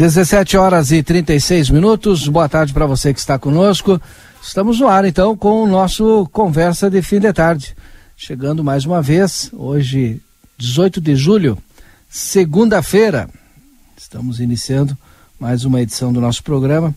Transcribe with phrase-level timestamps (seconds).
[0.00, 2.26] 17 horas e 36 minutos.
[2.26, 4.00] Boa tarde para você que está conosco.
[4.42, 7.76] Estamos no ar então com o nosso Conversa de Fim de Tarde.
[8.16, 10.18] Chegando mais uma vez, hoje,
[10.56, 11.58] 18 de julho,
[12.08, 13.28] segunda-feira.
[13.94, 14.96] Estamos iniciando
[15.38, 16.94] mais uma edição do nosso programa.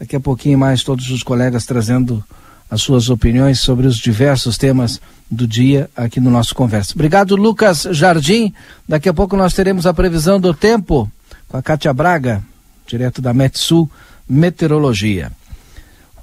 [0.00, 2.24] Daqui a pouquinho mais todos os colegas trazendo
[2.70, 4.98] as suas opiniões sobre os diversos temas
[5.30, 6.94] do dia aqui no nosso Conversa.
[6.94, 8.54] Obrigado, Lucas Jardim.
[8.88, 11.12] Daqui a pouco nós teremos a previsão do tempo
[11.48, 12.42] com a Cátia Braga,
[12.86, 13.90] direto da Metsul
[14.28, 15.30] Meteorologia.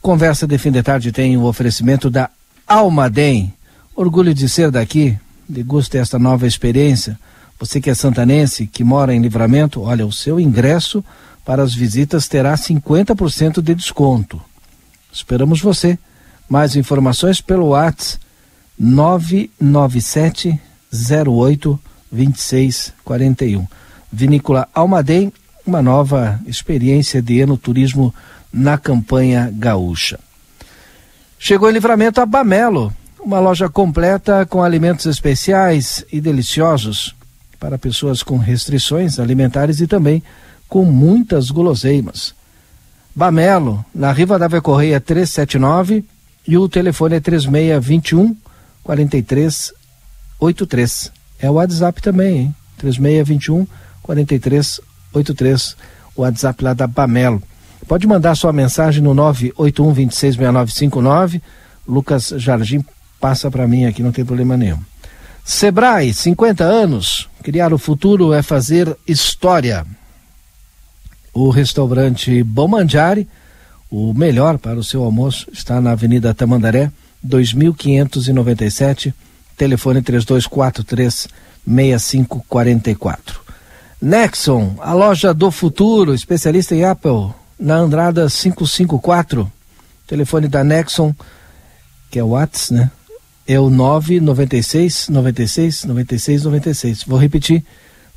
[0.01, 2.29] Conversa de fim de tarde tem o oferecimento da
[2.67, 3.53] Almaden.
[3.95, 7.17] Orgulho de ser daqui, deguste esta nova experiência.
[7.59, 11.03] Você que é santanense, que mora em Livramento, olha, o seu ingresso
[11.45, 14.41] para as visitas terá 50% de desconto.
[15.11, 15.97] Esperamos você.
[16.49, 18.21] Mais informações pelo WhatsApp
[18.77, 20.59] 997
[21.25, 21.79] 08
[22.11, 23.65] 2641.
[24.13, 25.33] Vinícola Almaden,
[25.65, 28.13] uma nova experiência de enoturismo
[28.53, 30.19] na campanha gaúcha.
[31.39, 37.15] Chegou em livramento a Bamelo, uma loja completa com alimentos especiais e deliciosos
[37.59, 40.21] para pessoas com restrições alimentares e também
[40.69, 42.35] com muitas guloseimas.
[43.15, 46.05] Bamelo, na Riva da Correia 379
[46.47, 48.37] e o telefone é 3621
[48.83, 51.11] 4383.
[51.39, 52.55] É o WhatsApp também, hein?
[52.77, 53.82] 3621 4383,
[56.15, 57.41] o WhatsApp lá da Bamelo.
[57.87, 61.41] Pode mandar sua mensagem no 981 266959.
[61.87, 62.83] Lucas Jardim
[63.19, 64.79] passa para mim aqui, não tem problema nenhum.
[65.43, 67.29] Sebrae, 50 anos.
[67.41, 69.85] Criar o futuro é fazer história.
[71.33, 73.27] O restaurante Bom Mandiari,
[73.91, 76.91] o melhor para o seu almoço, está na Avenida Tamandaré,
[77.21, 79.13] 2597,
[79.57, 81.27] telefone 3243
[81.65, 83.42] 6544.
[84.05, 89.49] Nexon, a loja do futuro, especialista em Apple, na Andrada 554.
[90.05, 91.15] Telefone da Nexon,
[92.11, 92.91] que é o WhatsApp, né?
[93.47, 97.03] É o 996 96 96 96.
[97.05, 97.63] Vou repetir.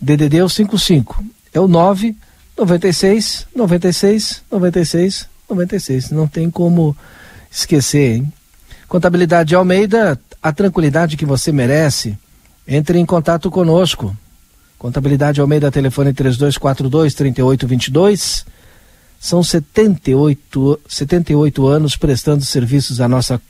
[0.01, 1.25] DDD é o 55.
[1.55, 2.17] É o 9
[2.59, 6.11] 96 96 96 96.
[6.11, 6.97] Não tem como
[7.49, 8.33] esquecer, hein?
[8.89, 12.19] Contabilidade Almeida, a tranquilidade que você merece.
[12.67, 14.17] Entre em contato conosco.
[14.87, 18.45] Contabilidade Almeida, telefone 3242-3822.
[19.19, 23.43] São 78, 78 anos prestando serviços à nossa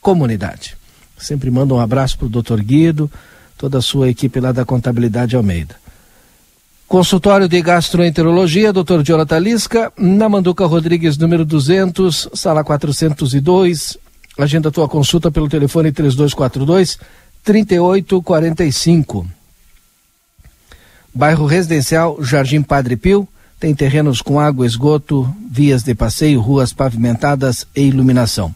[0.00, 0.74] comunidade.
[1.18, 3.12] Sempre mando um abraço para o doutor Guido,
[3.58, 5.76] toda a sua equipe lá da Contabilidade Almeida.
[6.88, 9.02] Consultório de Gastroenterologia, Dr.
[9.02, 13.98] Jonathan Lisca, na Manduca Rodrigues, número 200, sala 402.
[14.38, 16.98] Agenda tua consulta pelo telefone 3242
[17.44, 19.41] 3845.
[21.14, 23.28] Bairro Residencial Jardim Padre Pio
[23.60, 28.52] tem terrenos com água, esgoto, vias de passeio, ruas pavimentadas e iluminação.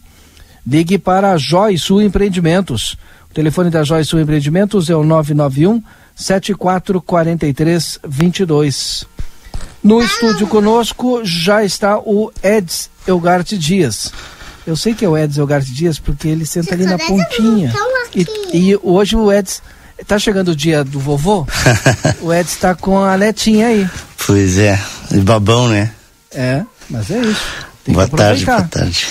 [0.66, 2.96] Ligue para a Joy Sul Empreendimentos.
[3.30, 5.80] O telefone da Joy Sul Empreendimentos é o 991
[6.16, 9.04] 7443 22.
[9.80, 14.12] No estúdio conosco já está o Eds Elgart Dias.
[14.66, 17.72] Eu sei que é o Eds Elgart Dias porque ele senta ali na pontinha.
[18.12, 19.62] E, e hoje o Eds
[20.06, 21.46] Tá chegando o dia do vovô?
[22.20, 23.88] o Ed está com a netinha aí.
[24.26, 25.92] Pois é, de babão, né?
[26.32, 27.42] É, mas é isso.
[27.84, 29.06] Tem boa tarde, boa tarde.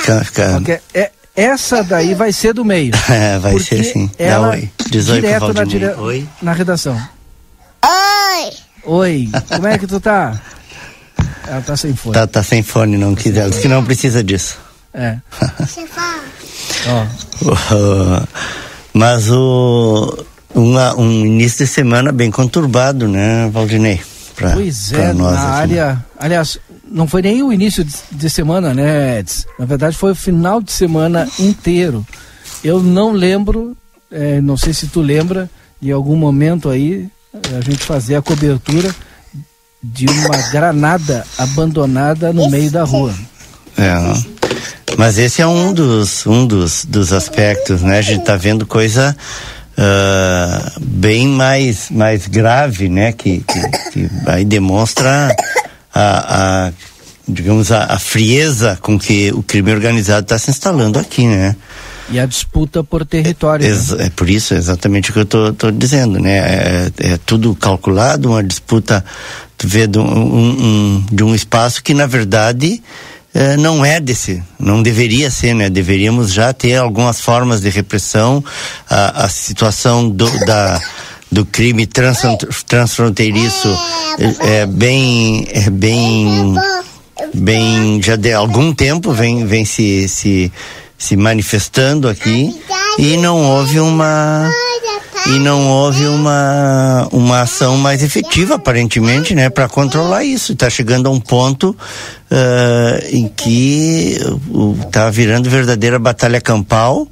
[0.00, 0.56] Fica, fica...
[0.58, 0.78] Okay.
[0.94, 2.92] É, essa daí vai ser do meio.
[3.10, 4.10] É, vai ser sim.
[4.18, 4.70] Ela Dá oi.
[4.88, 5.86] direto na, dire...
[5.96, 6.28] oi.
[6.40, 7.00] na redação.
[7.84, 8.50] Oi!
[8.84, 10.40] Oi, como é que tu tá?
[11.46, 12.14] Ela tá sem fone.
[12.14, 13.50] Tá, tá sem fone, não tá quiser.
[13.50, 14.58] que não precisa disso.
[14.92, 15.16] É.
[15.58, 16.20] Você fala.
[18.92, 24.00] Mas o, uma, um início de semana bem conturbado, né, Valdinei?
[24.34, 25.38] Pra, pois é, na aqui.
[25.38, 26.06] área.
[26.18, 26.58] Aliás,
[26.90, 29.46] não foi nem o início de, de semana, né, Edson?
[29.58, 32.06] Na verdade, foi o final de semana inteiro.
[32.64, 33.76] Eu não lembro,
[34.10, 35.48] é, não sei se tu lembra,
[35.80, 37.08] de algum momento aí
[37.56, 38.94] a gente fazer a cobertura
[39.82, 43.14] de uma granada abandonada no meio da rua.
[43.78, 44.39] É.
[44.96, 47.98] Mas esse é um dos, um dos, dos aspectos, né?
[47.98, 49.16] A gente está vendo coisa
[49.78, 53.12] uh, bem mais, mais grave, né?
[53.12, 55.34] Que, que, que aí demonstra
[55.94, 56.72] a, a
[57.26, 61.56] digamos, a, a, frieza com que o crime organizado está se instalando aqui, né?
[62.10, 63.64] E a disputa por território.
[63.64, 64.06] É, né?
[64.06, 66.38] é por isso, é exatamente o que eu estou dizendo, né?
[66.38, 69.04] É, é, tudo calculado, uma disputa,
[69.56, 72.82] tu vê, de um, um, de um espaço que, na verdade,
[73.32, 75.70] é, não é desse, não deveria ser, né?
[75.70, 78.42] Deveríamos já ter algumas formas de repressão,
[78.88, 80.80] a, a situação do, da
[81.30, 82.22] do crime trans,
[82.66, 83.68] transfronteiriço.
[84.18, 86.54] É, é, bem é bem
[87.32, 90.52] bem já de algum tempo vem vem se se,
[91.00, 92.54] se manifestando aqui
[92.98, 94.48] e não houve uma
[95.26, 100.52] e não houve uma, uma ação mais efetiva, aparentemente, né, para controlar isso.
[100.52, 104.18] Está chegando a um ponto uh, em que
[104.86, 107.06] está virando verdadeira batalha campal.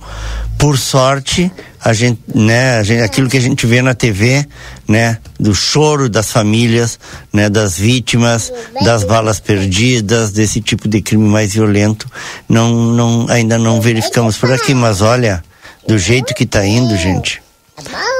[0.59, 1.51] Por sorte,
[1.83, 4.47] a gente, né, a gente, aquilo que a gente vê na TV,
[4.87, 6.99] né, do choro das famílias,
[7.33, 8.53] né, das vítimas,
[8.83, 12.11] das balas perdidas, desse tipo de crime mais violento,
[12.49, 14.75] não, não, ainda não verificamos por aqui.
[14.75, 15.43] Mas olha,
[15.87, 17.41] do jeito que está indo, gente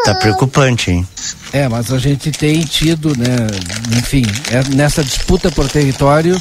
[0.05, 1.09] Tá preocupante, hein?
[1.53, 3.47] É, mas a gente tem tido, né,
[3.97, 6.41] enfim, é, nessa disputa por território,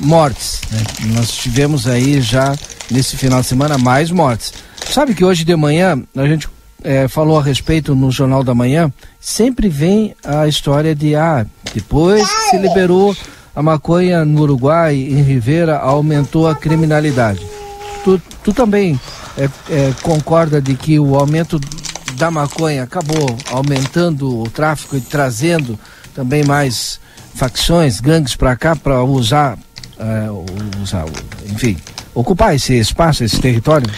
[0.00, 0.60] mortes.
[0.70, 0.82] Né?
[1.14, 2.54] Nós tivemos aí já
[2.90, 4.52] nesse final de semana mais mortes.
[4.90, 6.48] Sabe que hoje de manhã a gente
[6.86, 11.44] é, falou a respeito no Jornal da Manhã, sempre vem a história de ah,
[11.74, 13.14] depois se liberou
[13.56, 17.44] a maconha no Uruguai, em Rivera, aumentou a criminalidade.
[18.04, 19.00] Tu, tu também
[19.36, 21.58] é, é, concorda de que o aumento
[22.14, 25.76] da maconha acabou aumentando o tráfico e trazendo
[26.14, 27.00] também mais
[27.34, 29.58] facções, gangues para cá para usar,
[29.98, 31.04] uh, usar,
[31.46, 31.76] enfim,
[32.14, 33.90] ocupar esse espaço, esse território?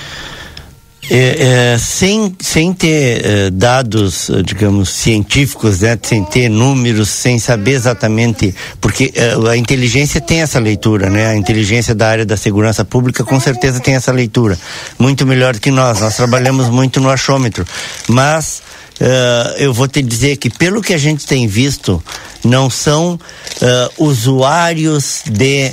[1.10, 5.98] É, é, sem, sem ter é, dados, é, digamos, científicos, né?
[6.02, 11.28] sem ter números, sem saber exatamente, porque é, a inteligência tem essa leitura, né?
[11.28, 14.58] A inteligência da área da segurança pública com certeza tem essa leitura,
[14.98, 16.00] muito melhor do que nós.
[16.00, 17.66] Nós trabalhamos muito no achômetro,
[18.08, 18.62] mas
[19.00, 22.02] Uh, eu vou te dizer que pelo que a gente tem visto,
[22.44, 25.72] não são uh, usuários de,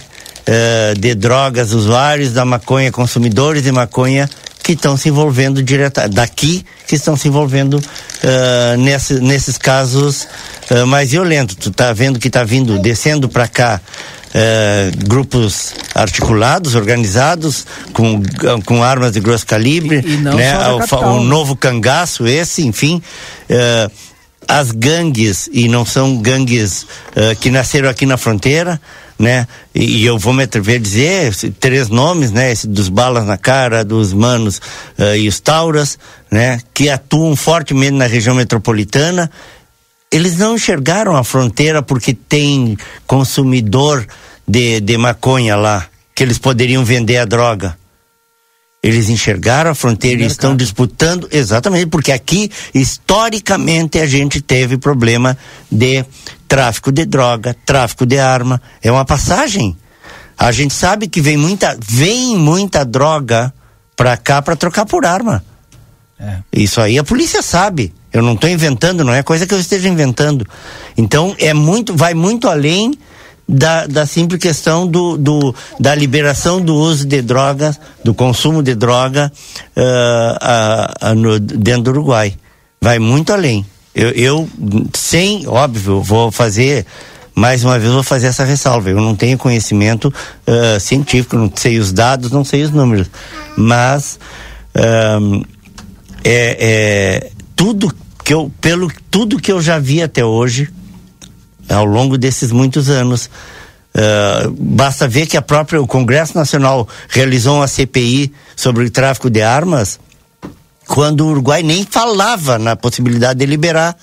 [0.99, 4.29] de drogas, usuários da maconha, consumidores de maconha
[4.65, 10.27] que estão se envolvendo direta daqui que estão se envolvendo uh, nesse, nesses casos
[10.71, 11.55] uh, mais violentos.
[11.55, 18.23] Tu tá vendo que tá vindo descendo para cá uh, grupos articulados, organizados com,
[18.65, 20.57] com armas de grosso calibre, e, e né?
[20.69, 23.03] O, o, novo cangaço esse, enfim
[24.47, 26.85] as gangues e não são gangues
[27.39, 28.79] que nasceram aqui na fronteira
[29.17, 29.47] né?
[29.73, 32.51] E, e, eu vou me atrever a dizer três nomes, né?
[32.51, 34.57] Esse dos balas na cara, dos manos
[34.99, 35.97] uh, e os tauras,
[36.29, 36.59] né?
[36.73, 39.31] Que atuam fortemente na região metropolitana.
[40.11, 44.05] Eles não enxergaram a fronteira porque tem consumidor
[44.47, 47.77] de, de maconha lá, que eles poderiam vender a droga.
[48.85, 55.35] Eles enxergaram a fronteira e estão disputando, exatamente, porque aqui, historicamente, a gente teve problema
[55.71, 56.05] de
[56.47, 58.61] tráfico de droga, tráfico de arma.
[58.83, 59.75] É uma passagem.
[60.37, 63.51] A gente sabe que vem muita, vem muita droga
[63.95, 65.43] pra cá para trocar por arma.
[66.19, 66.37] É.
[66.53, 67.91] Isso aí a polícia sabe.
[68.13, 70.45] Eu não estou inventando, não é coisa que eu esteja inventando.
[70.95, 72.93] Então é muito, vai muito além
[73.47, 78.73] da, da simples questão do, do, da liberação do uso de drogas, do consumo de
[78.73, 79.31] droga
[79.77, 82.33] uh, no, dentro do Uruguai.
[82.81, 83.65] Vai muito além.
[83.93, 84.49] Eu, eu,
[84.93, 86.85] sem, óbvio, vou fazer,
[87.33, 88.89] mais uma vez, vou fazer essa ressalva.
[88.89, 90.13] Eu não tenho conhecimento
[90.47, 93.09] uh, científico, não sei os dados, não sei os números.
[93.55, 94.19] Mas
[94.75, 95.45] uh,
[96.23, 96.57] é,
[97.23, 100.67] é, tudo que eu, pelo tudo que eu já vi até hoje,
[101.69, 103.29] ao longo desses muitos anos.
[103.95, 109.29] Uh, basta ver que a própria o Congresso Nacional realizou uma CPI sobre o tráfico
[109.29, 109.99] de armas
[110.85, 113.95] quando o Uruguai nem falava na possibilidade de liberar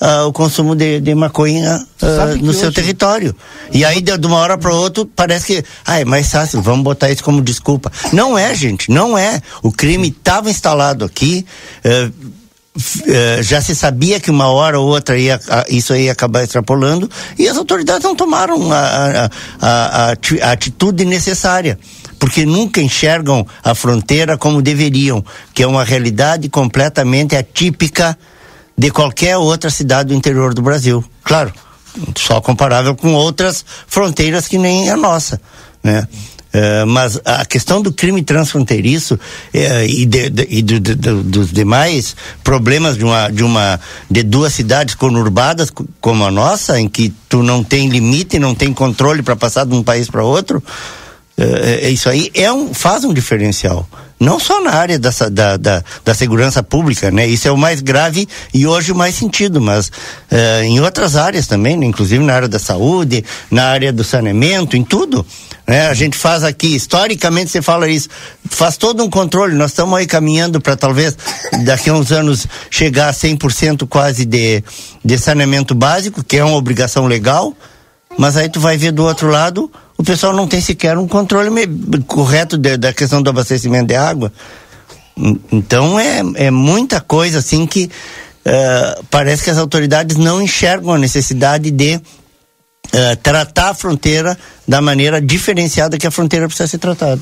[0.00, 2.74] uh, o consumo de, de maconha uh, no seu hoje...
[2.74, 3.34] território.
[3.72, 6.84] E aí, de, de uma hora para outra, parece que ah, é mais fácil, vamos
[6.84, 7.92] botar isso como desculpa.
[8.12, 9.40] Não é, gente, não é.
[9.62, 11.46] O crime estava instalado aqui.
[11.84, 12.43] Uh,
[13.42, 17.56] já se sabia que uma hora ou outra ia, isso ia acabar extrapolando e as
[17.56, 20.12] autoridades não tomaram a, a, a,
[20.42, 21.78] a atitude necessária
[22.18, 28.18] porque nunca enxergam a fronteira como deveriam, que é uma realidade completamente atípica
[28.76, 31.04] de qualquer outra cidade do interior do Brasil.
[31.22, 31.52] Claro,
[32.16, 35.40] só comparável com outras fronteiras que nem a nossa,
[35.82, 36.08] né?
[36.54, 39.18] Uh, mas a questão do crime transfronteiriço uh,
[39.88, 44.52] e, de, de, e do, de, dos demais problemas de uma, de uma de duas
[44.52, 49.34] cidades conurbadas como a nossa, em que tu não tem limite, não tem controle para
[49.34, 50.62] passar de um país para outro,
[51.36, 55.84] uh, isso aí é um, faz um diferencial não só na área da, da, da,
[56.04, 57.26] da, segurança pública, né?
[57.26, 61.46] Isso é o mais grave e hoje o mais sentido, mas uh, em outras áreas
[61.46, 61.84] também, né?
[61.84, 65.26] inclusive na área da saúde, na área do saneamento, em tudo.
[65.66, 65.86] Né?
[65.86, 68.08] A gente faz aqui, historicamente você fala isso,
[68.50, 71.16] faz todo um controle, nós estamos aí caminhando para talvez
[71.64, 74.62] daqui a uns anos chegar a 100% quase de,
[75.04, 77.54] de saneamento básico, que é uma obrigação legal,
[78.18, 81.50] mas aí tu vai ver do outro lado o pessoal não tem sequer um controle
[82.06, 84.32] correto de, da questão do abastecimento de água.
[85.52, 90.98] Então é, é muita coisa assim que uh, parece que as autoridades não enxergam a
[90.98, 97.20] necessidade de uh, tratar a fronteira da maneira diferenciada que a fronteira precisa ser tratada.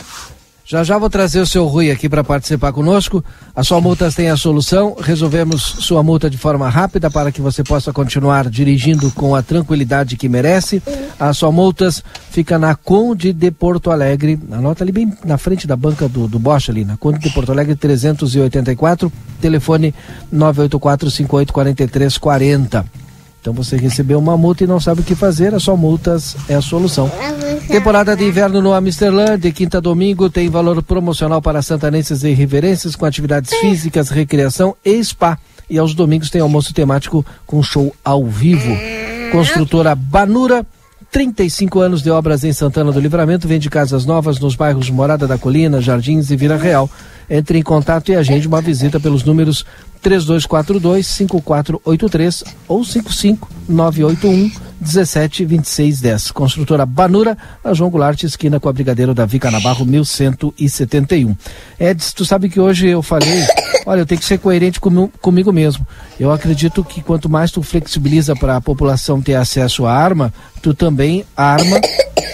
[0.64, 3.22] Já já vou trazer o seu Rui aqui para participar conosco.
[3.54, 4.96] A sua multas tem a solução.
[4.98, 10.16] Resolvemos sua multa de forma rápida para que você possa continuar dirigindo com a tranquilidade
[10.16, 10.80] que merece.
[11.18, 14.38] A sua multas fica na Conde de Porto Alegre.
[14.52, 17.50] Anota ali bem na frente da banca do, do Bosch ali, na Conde de Porto
[17.50, 19.92] Alegre 384, telefone
[20.30, 23.01] 984 5843 40.
[23.42, 26.62] Então você recebeu uma multa e não sabe o que fazer, a multas é a
[26.62, 27.10] solução.
[27.66, 32.32] Temporada de inverno no Amsterdã, de quinta a domingo, tem valor promocional para santanenses e
[32.32, 35.36] riverenses com atividades físicas, recreação e spa.
[35.68, 38.76] E aos domingos tem almoço temático com show ao vivo.
[39.32, 40.64] Construtora Banura
[41.10, 45.36] 35 anos de obras em Santana do Livramento, vende casas novas nos bairros Morada da
[45.36, 46.88] Colina, Jardins e Vila Real.
[47.28, 49.66] Entre em contato e agende uma visita pelos números
[50.02, 54.50] 3242 5483 ou 55 981
[54.82, 56.30] 17 26 10.
[56.32, 61.36] Construtora Banura, na João Goulart, esquina com a Brigadeiro Davi Canabarro, 1171.
[61.78, 63.46] Edson, tu sabe que hoje eu falei,
[63.86, 65.86] olha, eu tenho que ser coerente com, comigo mesmo.
[66.18, 70.74] Eu acredito que quanto mais tu flexibiliza para a população ter acesso à arma, tu
[70.74, 71.80] também arma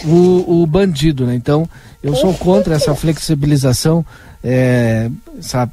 [0.07, 1.35] o, o bandido, né?
[1.35, 1.69] Então,
[2.03, 4.05] eu sou contra essa flexibilização,
[4.43, 5.71] é, essa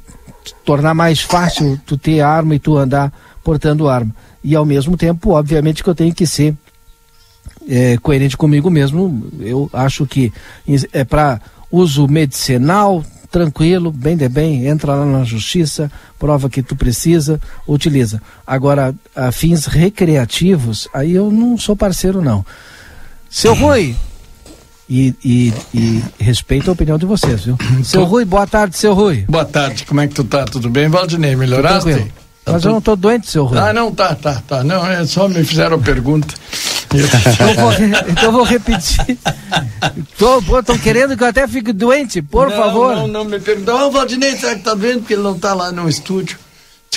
[0.64, 3.12] tornar mais fácil tu ter arma e tu andar
[3.42, 4.14] portando arma.
[4.42, 6.54] E ao mesmo tempo, obviamente que eu tenho que ser
[7.68, 9.28] é, coerente comigo mesmo.
[9.40, 10.32] Eu acho que
[10.92, 16.76] é para uso medicinal, tranquilo, bem de bem, entra lá na justiça, prova que tu
[16.76, 18.22] precisa, utiliza.
[18.46, 22.44] Agora, a fins recreativos, aí eu não sou parceiro não.
[23.28, 23.94] Seu Rui,
[24.88, 27.58] e, e, e, respeito a opinião de vocês, viu?
[27.82, 29.24] Seu Rui, boa tarde, seu Rui.
[29.28, 30.44] Boa tarde, como é que tu tá?
[30.44, 31.34] Tudo bem, Valdinei?
[31.34, 32.12] Melhoraste?
[32.46, 33.58] Mas eu não tô doente, seu Rui.
[33.58, 34.62] Ah, não, tá, tá, tá.
[34.62, 36.32] Não, é só me fizeram pergunta.
[36.94, 37.72] então, vou,
[38.08, 39.18] então vou repetir.
[40.58, 42.94] Estão querendo que eu até fique doente, por não, favor.
[42.94, 43.88] Não, não me perguntam.
[43.88, 44.98] Oh, Valdinei, será que tá doente?
[45.00, 46.38] Porque ele não tá lá no estúdio.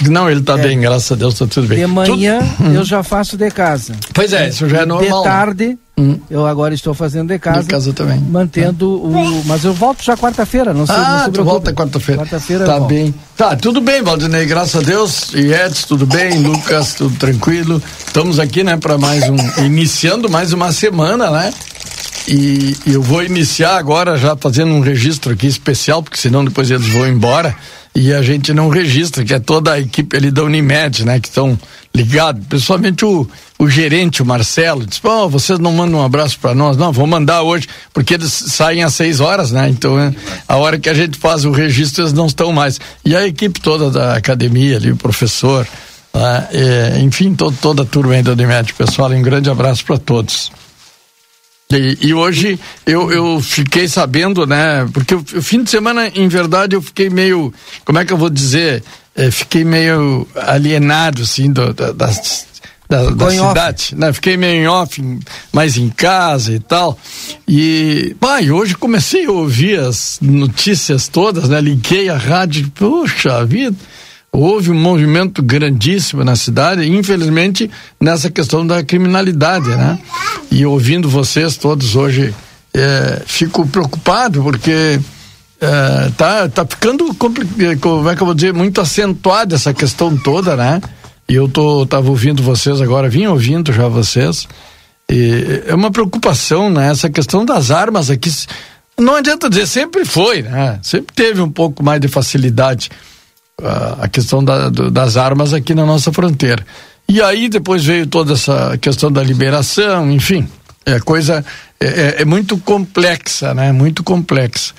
[0.08, 0.62] Não, ele está é.
[0.62, 1.80] bem, graças a Deus, está tudo bem.
[1.80, 2.74] De manhã tudo...
[2.74, 3.96] eu já faço de casa.
[4.14, 5.24] Pois é, isso já é normal.
[5.24, 6.20] De tarde hum.
[6.30, 7.62] eu agora estou fazendo de casa.
[7.62, 8.20] De casa também.
[8.20, 9.44] Mantendo o.
[9.46, 10.96] Mas eu volto já quarta-feira, não sei.
[10.96, 12.22] Ah, não tu volta quarta-feira.
[12.22, 12.66] Quarta-feira.
[12.66, 13.14] Tá bem.
[13.36, 15.34] Tá, tudo bem, Valdinei, graças a Deus.
[15.34, 16.38] E Edson, tudo bem?
[16.44, 17.82] Lucas, tudo tranquilo.
[18.06, 19.38] Estamos aqui, né, para mais um.
[19.66, 21.52] Iniciando mais uma semana, né?
[22.32, 26.88] E, eu vou iniciar agora já fazendo um registro aqui especial, porque senão depois eles
[26.88, 27.56] vão embora
[27.96, 31.28] e a gente não registra, que é toda a equipe ali da Unimed, né, que
[31.28, 31.58] estão
[31.94, 36.54] ligados, principalmente o, o gerente, o Marcelo, disse, pô, vocês não mandam um abraço para
[36.54, 36.78] nós?
[36.78, 40.14] Não, vou mandar hoje, porque eles saem às seis horas, né, então é,
[40.48, 42.80] a hora que a gente faz o registro eles não estão mais.
[43.04, 45.68] E a equipe toda da academia ali, o professor,
[46.14, 49.98] né, é, enfim, to, toda a turma aí da Unimed, pessoal, um grande abraço para
[49.98, 50.52] todos.
[51.72, 54.90] E, e, hoje eu, eu fiquei sabendo, né?
[54.92, 57.54] Porque o, o, fim de semana, em verdade, eu fiquei meio,
[57.86, 58.84] como é que eu vou dizer?
[59.16, 62.08] É, fiquei meio alienado, assim, do, da, da,
[62.90, 64.12] da, da cidade, né?
[64.12, 65.00] Fiquei meio em off,
[65.54, 66.98] mais em casa e tal.
[67.48, 71.62] E, pai, hoje comecei a ouvir as notícias todas, né?
[71.62, 73.78] Liguei a rádio, puxa vida
[74.32, 77.70] houve um movimento grandíssimo na cidade, infelizmente
[78.00, 80.00] nessa questão da criminalidade, né?
[80.52, 82.34] E ouvindo vocês todos hoje,
[82.74, 85.00] é, fico preocupado porque
[85.62, 87.36] é, tá, tá ficando, como
[88.10, 90.82] é que eu vou dizer, muito acentuada essa questão toda, né?
[91.28, 94.48] E eu tô, tava ouvindo vocês agora, vim ouvindo já vocês.
[95.12, 96.90] E é uma preocupação, né?
[96.90, 98.32] Essa questão das armas aqui.
[98.98, 100.80] Não adianta dizer, sempre foi, né?
[100.82, 102.90] Sempre teve um pouco mais de facilidade
[104.02, 106.66] a questão da, do, das armas aqui na nossa fronteira.
[107.08, 110.48] E aí depois veio toda essa questão da liberação, enfim.
[110.86, 111.44] É coisa.
[111.80, 113.72] É, é, é muito complexa, né?
[113.72, 114.74] Muito complexa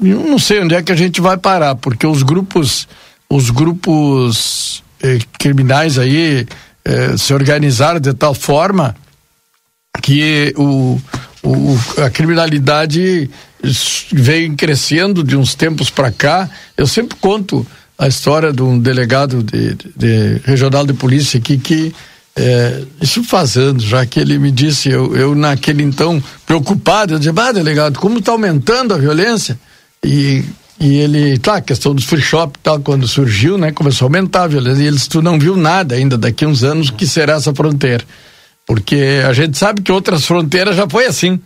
[0.00, 2.88] eu não sei onde é que a gente vai parar, porque os grupos,
[3.28, 6.46] os grupos eh, criminais aí
[6.84, 8.94] eh, se organizaram de tal forma
[10.02, 11.00] que o,
[11.42, 13.30] o, a criminalidade
[14.12, 16.48] vem crescendo de uns tempos para cá.
[16.76, 17.66] Eu sempre conto
[17.98, 21.94] a história de um delegado de, de, de regional de polícia aqui que
[22.38, 27.18] é, isso faz anos, já que ele me disse, eu, eu naquele então preocupado, eu
[27.18, 29.58] disse, ah, delegado, como está aumentando a violência?
[30.04, 30.44] E,
[30.78, 34.42] e ele, tá, a questão dos free shop tal, quando surgiu, né, começou a aumentar
[34.42, 34.82] a violência.
[34.82, 38.04] E eles, tu não viu nada ainda daqui uns anos que será essa fronteira.
[38.66, 41.40] Porque a gente sabe que outras fronteiras já foi assim.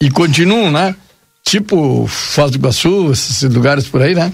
[0.00, 0.96] E continuam, né?
[1.44, 4.32] Tipo Foz do Iguaçu, esses lugares por aí, né?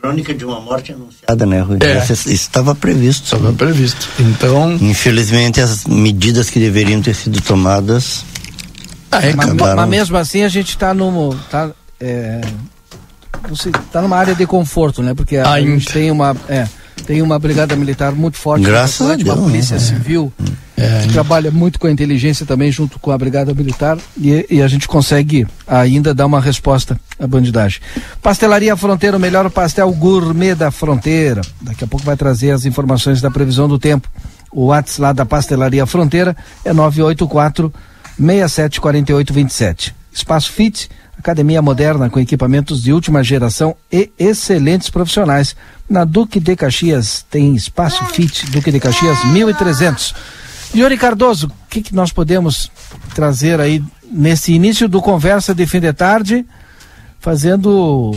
[0.00, 1.78] Crônica de uma morte anunciada, né, Rui?
[1.82, 1.98] É.
[2.12, 3.24] Isso estava previsto.
[3.24, 4.08] Estava previsto.
[4.18, 4.72] Então.
[4.80, 8.24] Infelizmente, as medidas que deveriam ter sido tomadas.
[9.10, 11.34] Ah, é, mas, mas, mesmo assim, a gente está no.
[11.50, 12.40] Tá, é,
[13.48, 15.12] você está numa área de conforto, né?
[15.12, 16.66] Porque a, a gente tem uma, é,
[17.06, 19.80] tem uma brigada militar muito forte, Graças a Deus, uma polícia né?
[19.80, 20.52] civil é,
[21.02, 24.68] que trabalha muito com a inteligência também junto com a brigada militar e, e, a
[24.68, 27.80] gente consegue ainda dar uma resposta à bandidagem.
[28.22, 31.42] Pastelaria Fronteira, o melhor pastel gourmet da fronteira.
[31.60, 34.08] Daqui a pouco vai trazer as informações da previsão do tempo.
[34.52, 37.72] O WhatsApp lá da Pastelaria Fronteira é 984
[38.18, 39.94] 674827.
[40.12, 45.54] Espaço Fit academia moderna com equipamentos de última geração e excelentes profissionais.
[45.88, 50.14] Na Duque de Caxias tem espaço fit, Duque de Caxias 1300.
[50.74, 52.70] Yuri Cardoso, o que, que nós podemos
[53.14, 56.46] trazer aí nesse início do Conversa de Fim de Tarde,
[57.18, 58.16] fazendo,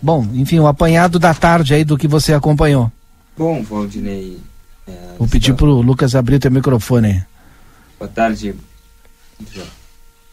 [0.00, 2.90] bom, enfim, o um apanhado da tarde aí do que você acompanhou.
[3.36, 4.38] Bom, Valdinei.
[4.86, 7.24] É, Vou pedir para o Lucas abrir o teu microfone.
[7.98, 8.54] Boa tarde.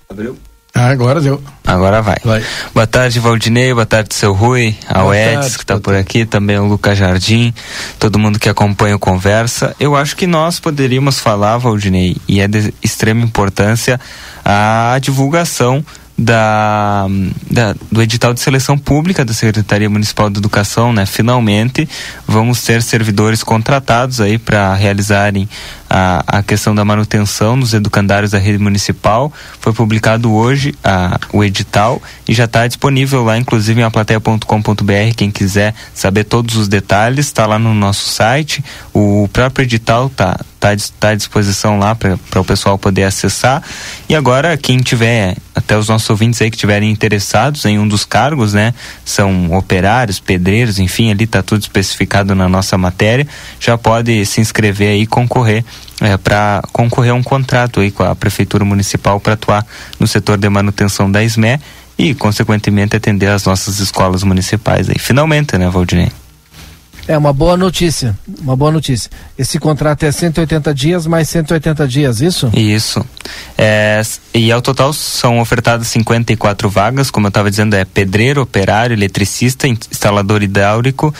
[0.10, 0.38] Abriu?
[0.74, 1.42] Ah, agora deu.
[1.66, 2.18] Agora vai.
[2.24, 2.44] vai.
[2.74, 3.74] Boa tarde, Valdinei.
[3.74, 4.76] Boa tarde, seu Rui.
[4.88, 6.26] Ao Eds, que está por aqui.
[6.26, 7.54] Também o Lucas Jardim.
[8.00, 9.76] Todo mundo que acompanha o Conversa.
[9.80, 14.00] Eu acho que nós poderíamos falar, Valdinei, e é de extrema importância,
[14.46, 15.84] a divulgação
[16.22, 17.08] da,
[17.50, 21.06] da, do edital de seleção pública da Secretaria Municipal de Educação, né?
[21.06, 21.90] Finalmente
[22.28, 25.50] vamos ter servidores contratados aí para realizarem
[25.90, 29.34] a, a questão da manutenção nos educandários da rede municipal.
[29.60, 35.16] Foi publicado hoje a, o edital e já está disponível lá, inclusive em aplateia.com.br.
[35.18, 38.64] Quem quiser saber todos os detalhes, está lá no nosso site.
[38.94, 43.64] O próprio edital está tá, tá à disposição lá para o pessoal poder acessar.
[44.08, 45.36] E agora, quem tiver,
[45.72, 48.74] até os nossos ouvintes aí que estiverem interessados em um dos cargos, né?
[49.06, 53.26] São operários, pedreiros, enfim, ali está tudo especificado na nossa matéria.
[53.58, 55.64] Já pode se inscrever aí e concorrer
[56.02, 59.66] é, para concorrer a um contrato aí com a Prefeitura Municipal para atuar
[59.98, 61.58] no setor de manutenção da SME
[61.98, 65.00] e, consequentemente, atender as nossas escolas municipais aí.
[65.00, 66.12] Finalmente, né, Valdinei?
[67.08, 69.10] É uma boa notícia, uma boa notícia.
[69.38, 72.50] Esse contrato é 180 dias mais 180 dias, isso?
[72.54, 73.06] Isso.
[73.58, 74.02] É,
[74.34, 79.68] e ao total são ofertadas 54 vagas, como eu estava dizendo, é pedreiro, operário, eletricista,
[79.68, 81.14] instalador hidráulico,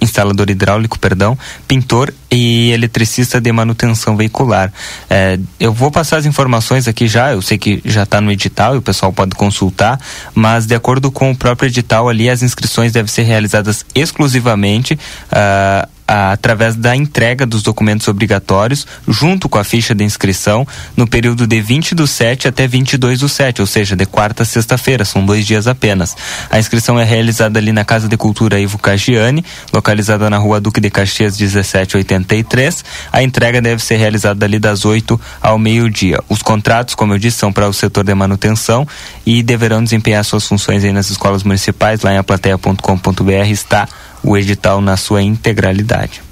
[0.00, 4.72] instalador hidráulico, perdão, pintor e eletricista de manutenção veicular.
[5.08, 8.74] É, eu vou passar as informações aqui já, eu sei que já está no edital
[8.74, 10.00] e o pessoal pode consultar,
[10.34, 14.98] mas de acordo com o próprio edital ali, as inscrições devem ser realizadas exclusivamente
[15.32, 21.46] uh, através da entrega dos documentos obrigatórios junto com a ficha de inscrição no período
[21.46, 25.24] de 20 do 7 até 22 do 7, ou seja, de quarta a sexta-feira, são
[25.24, 26.16] dois dias apenas.
[26.50, 30.80] A inscrição é realizada ali na Casa de Cultura Ivo Cagiani, localizada na rua Duque
[30.80, 32.84] de Caxias 1783.
[33.12, 36.22] A entrega deve ser realizada ali das 8 ao meio-dia.
[36.28, 38.86] Os contratos, como eu disse, são para o setor de manutenção
[39.24, 43.88] e deverão desempenhar suas funções aí nas escolas municipais, lá em aplateia.com.br está
[44.26, 46.22] o edital na sua integralidade.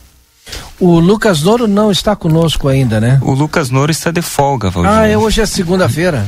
[0.79, 3.19] O Lucas Noro não está conosco ainda, né?
[3.23, 4.93] O Lucas Noro está de folga, Valdir.
[4.93, 6.27] Ah, é, hoje é segunda-feira.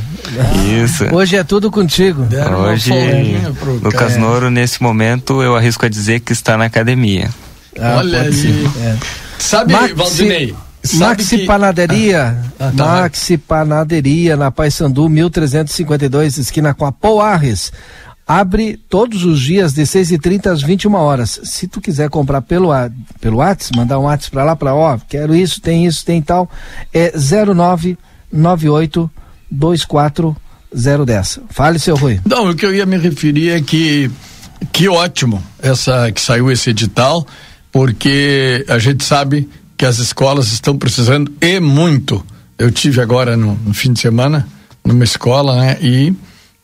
[0.82, 1.04] Isso.
[1.14, 2.22] Hoje é tudo contigo.
[2.22, 2.90] Deram hoje,
[3.82, 4.18] Lucas cara.
[4.18, 7.28] Noro, nesse momento, eu arrisco a dizer que está na academia.
[7.78, 8.70] Ah, Olha aí.
[8.80, 8.96] É.
[9.38, 10.54] Sabe, Maxi, Valdinei?
[10.94, 11.46] Maxi que...
[11.46, 12.38] Panaderia.
[12.58, 17.72] Ah, ah, tá Maxi Panaderia, na Paysandu, 1352, esquina com a Poarres
[18.26, 21.40] abre todos os dias de 6h30 às 21 horas.
[21.44, 22.70] Se tu quiser comprar pelo,
[23.20, 26.50] pelo WhatsApp, mandar um WhatsApp para lá, para ó, quero isso, tem isso, tem tal,
[26.92, 29.10] é 0998
[29.50, 31.40] 24010.
[31.50, 32.20] Fale, seu Rui.
[32.26, 34.10] Não, o que eu ia me referir é que
[34.72, 37.26] que ótimo essa que saiu esse edital,
[37.70, 42.24] porque a gente sabe que as escolas estão precisando e muito.
[42.58, 44.48] Eu tive agora no, no fim de semana
[44.84, 45.78] numa escola, né?
[45.80, 46.16] E, e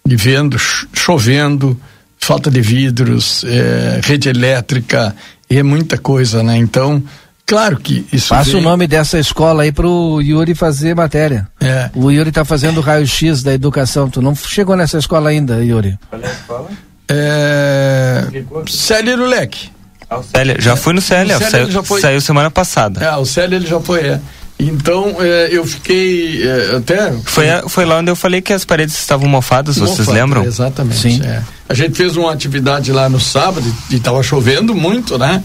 [0.07, 1.79] vendo chovendo,
[2.19, 5.15] falta de vidros, é, rede elétrica
[5.49, 6.57] e é muita coisa, né?
[6.57, 7.03] Então,
[7.45, 8.29] claro que isso.
[8.29, 8.61] Passa vem...
[8.61, 11.49] o nome dessa escola aí pro Yuri fazer matéria.
[11.61, 11.91] É.
[11.95, 14.09] O Yuri está fazendo raio-x da educação.
[14.09, 15.99] Tu não chegou nessa escola ainda, Yuri?
[16.09, 16.71] Qual é a escola?
[17.09, 18.25] É.
[18.69, 19.71] Célio Leque.
[20.09, 22.01] Ah, Célio, já fui no Célio, Célio saiu, foi...
[22.01, 23.03] saiu semana passada.
[23.03, 24.21] É, o Célio ele já foi, é.
[24.65, 27.13] Então, é, eu fiquei é, até.
[27.25, 30.45] Foi, foi lá onde eu falei que as paredes estavam mofadas, Mofada, vocês lembram?
[30.45, 31.01] Exatamente.
[31.01, 31.21] Sim.
[31.25, 31.43] É.
[31.69, 35.43] A gente fez uma atividade lá no sábado e estava chovendo muito, né?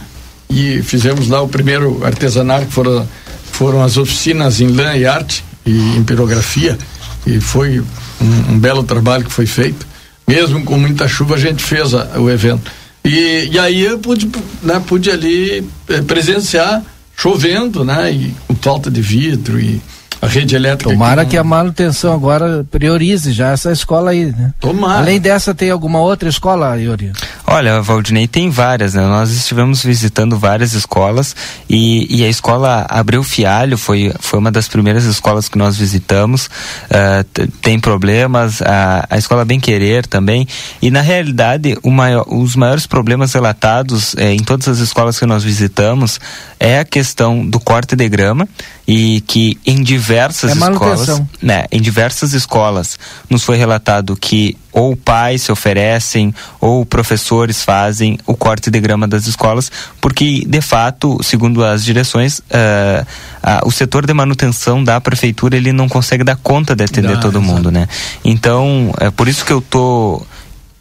[0.47, 3.08] E fizemos lá o primeiro artesanato, que foram,
[3.51, 6.77] foram as oficinas em lã e arte e em pirografia.
[7.25, 9.88] E foi um, um belo trabalho que foi feito.
[10.27, 12.71] Mesmo com muita chuva, a gente fez a, o evento.
[13.03, 14.30] E, e aí eu pude,
[14.62, 16.84] né, pude ali eh, presenciar
[17.17, 18.12] chovendo, né?
[18.12, 19.82] E com falta de vidro e
[20.21, 20.91] a rede elétrica.
[20.91, 21.30] Tomara que, não...
[21.32, 24.53] que a manutenção agora priorize já essa escola aí, né?
[24.60, 24.99] Tomara.
[24.99, 27.12] Além dessa, tem alguma outra escola, Yuri?
[27.45, 29.01] Olha, Valdinei, tem várias, né?
[29.01, 31.36] Nós estivemos visitando várias escolas
[31.69, 36.45] e, e a escola Abreu Fialho foi, foi uma das primeiras escolas que nós visitamos.
[36.45, 40.47] Uh, tem problemas, a, a escola Bem Querer também.
[40.82, 45.43] E na realidade, maior, os maiores problemas relatados eh, em todas as escolas que nós
[45.43, 46.19] visitamos
[46.60, 48.47] é a questão do corte de grama
[48.88, 52.98] e que em diversas é escolas, né, em diversas escolas
[53.30, 59.08] nos foi relatado que ou pais se oferecem ou professores fazem o corte de grama
[59.08, 63.04] das escolas, porque de fato, segundo as direções, uh,
[63.43, 67.41] uh, o setor de manutenção da prefeitura ele não consegue dar conta de atender todo
[67.41, 67.88] mundo, né?
[68.24, 70.22] Então é por isso que eu tô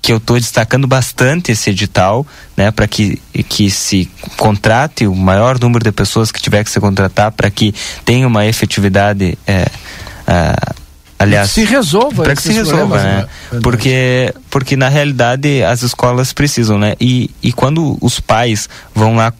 [0.07, 2.25] que eu estou destacando bastante esse edital,
[2.57, 6.79] né, para que, que se contrate o maior número de pessoas que tiver que se
[6.79, 9.67] contratar para que tenha uma efetividade é,
[10.29, 10.57] é,
[11.19, 13.27] aliás se resolva para que se resolva né?
[13.51, 13.61] né?
[13.65, 19.33] porque porque na realidade as escolas precisam né e, e quando os pais vão lá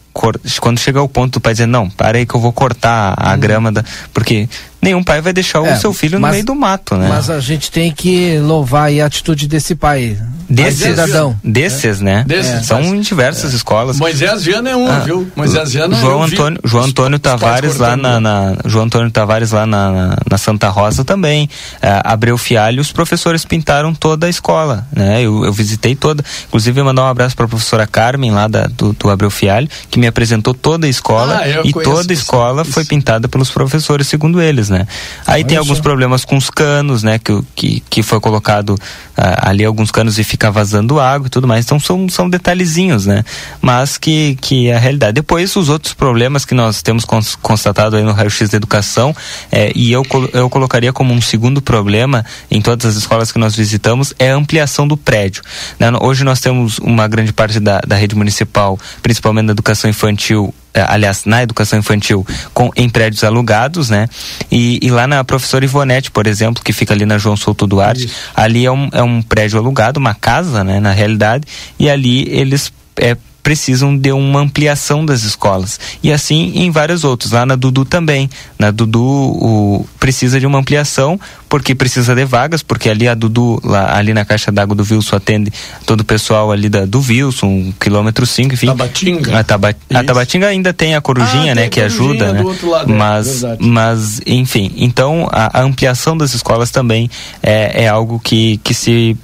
[0.59, 3.33] quando chega ao ponto do pai dizer não para aí que eu vou cortar a
[3.33, 3.39] hum.
[3.39, 4.49] grama da porque
[4.81, 7.07] nenhum pai vai deixar é, o seu filho mas, no meio do mato, né?
[7.09, 10.17] Mas a gente tem que louvar a atitude desse pai.
[10.49, 11.37] Desses, cidadão.
[11.43, 12.23] Desses, né?
[12.25, 12.63] Desses, é.
[12.63, 13.55] São em diversas é.
[13.55, 13.97] escolas.
[13.99, 15.29] Moisés Viana é um, ah, viu?
[15.35, 20.15] Moisés Viana João Antônio, João Antônio Tavares lá na, na, João Antônio Tavares lá na,
[20.29, 21.49] na Santa Rosa também.
[21.81, 25.21] É, Abreu Fialho, os professores pintaram toda a escola, né?
[25.21, 26.23] Eu, eu visitei toda.
[26.47, 29.99] Inclusive, mandar um abraço para a professora Carmen lá da, do, do Abreu Fialho, que
[29.99, 34.41] me apresentou toda a escola ah, e toda a escola foi pintada pelos professores, segundo
[34.41, 34.87] eles, né?
[35.25, 37.19] Aí tem alguns problemas com os canos, né?
[37.19, 38.77] Que, que, que foi colocado uh,
[39.17, 41.65] ali alguns canos e fica vazando água e tudo mais.
[41.65, 43.23] Então são, são detalhezinhos, né?
[43.61, 45.13] Mas que, que é a realidade.
[45.13, 49.15] Depois os outros problemas que nós temos cons constatado aí no raio-x da educação,
[49.51, 53.55] é, e eu, eu colocaria como um segundo problema em todas as escolas que nós
[53.55, 55.41] visitamos, é a ampliação do prédio.
[55.79, 55.87] Né?
[56.01, 60.85] Hoje nós temos uma grande parte da, da rede municipal, principalmente na educação infantil, é,
[60.87, 64.07] aliás, na educação infantil, com, em prédios alugados, né?
[64.51, 68.05] E, e, lá na professora Ivonete, por exemplo, que fica ali na João Souto Duarte,
[68.05, 68.15] Isso.
[68.35, 71.45] ali é um, é um prédio alugado, uma casa, né, na realidade,
[71.79, 75.79] e ali eles é, precisam de uma ampliação das escolas.
[76.03, 77.31] E assim em vários outros.
[77.31, 78.29] Lá na Dudu também.
[78.59, 83.57] Na Dudu o, precisa de uma ampliação porque precisa de vagas, porque ali a Dudu,
[83.63, 85.53] lá, ali na caixa d'água do Wilson atende
[85.85, 88.67] todo o pessoal ali da, do Wilson, quilômetro 5, enfim.
[88.67, 89.39] Tabatinga.
[89.39, 92.43] A, taba, a Tabatinga ainda tem a corujinha, ah, né, que ajuda, né?
[92.63, 97.09] Lado, é mas, é mas, enfim, então a, a, ampliação das escolas também
[97.41, 99.15] é, é algo que, que se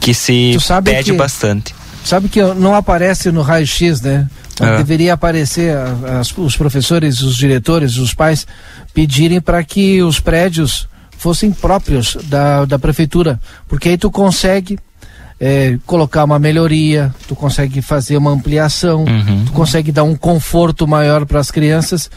[0.00, 1.18] que se pede que...
[1.18, 4.28] bastante Sabe que não aparece no raio-x, né?
[4.60, 4.76] É.
[4.76, 5.74] Deveria aparecer
[6.20, 8.46] as, os professores, os diretores, os pais
[8.92, 10.86] pedirem para que os prédios
[11.16, 14.78] fossem próprios da, da prefeitura, porque aí tu consegue
[15.40, 19.44] é, colocar uma melhoria, tu consegue fazer uma ampliação, uhum.
[19.46, 22.10] tu consegue dar um conforto maior para as crianças.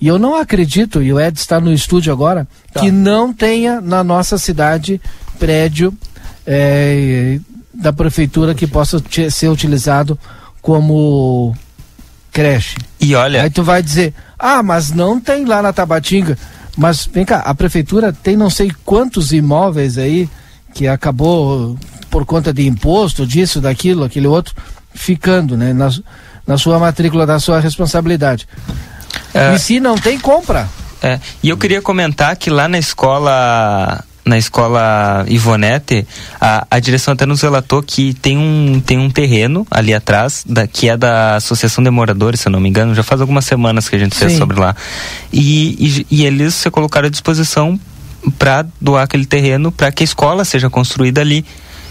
[0.00, 2.80] E eu não acredito, e o Ed está no estúdio agora, tá.
[2.80, 5.00] que não tenha na nossa cidade
[5.38, 5.92] prédio
[6.46, 7.40] é,
[7.80, 10.18] da prefeitura que possa ser utilizado
[10.60, 11.56] como
[12.30, 12.76] creche.
[13.00, 13.42] E olha.
[13.42, 16.36] Aí tu vai dizer, ah, mas não tem lá na Tabatinga.
[16.76, 20.28] Mas vem cá, a prefeitura tem não sei quantos imóveis aí
[20.72, 21.76] que acabou
[22.10, 24.54] por conta de imposto, disso, daquilo, aquele outro,
[24.92, 25.72] ficando, né?
[25.72, 25.90] Na,
[26.46, 28.46] na sua matrícula da sua responsabilidade.
[29.32, 30.68] É, e se não tem, compra.
[31.02, 36.06] É, e eu queria comentar que lá na escola na escola Ivonete,
[36.40, 40.66] a, a direção até nos relatou que tem um, tem um terreno ali atrás, da,
[40.66, 43.88] que é da Associação de Moradores, se eu não me engano, já faz algumas semanas
[43.88, 44.26] que a gente Sim.
[44.26, 44.76] fez sobre lá.
[45.32, 47.78] E, e, e eles se colocaram à disposição
[48.38, 51.44] para doar aquele terreno para que a escola seja construída ali.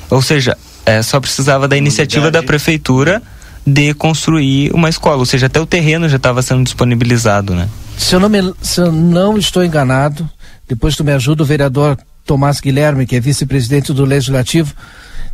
[0.09, 3.21] Ou seja, é, só precisava da iniciativa da prefeitura
[3.65, 7.69] de construir uma escola, ou seja, até o terreno já estava sendo disponibilizado, né?
[7.97, 10.27] Se eu, não me, se eu não estou enganado,
[10.67, 11.97] depois tu me ajuda, o vereador
[12.29, 14.75] Tomás Guilherme, que é vice-presidente do Legislativo,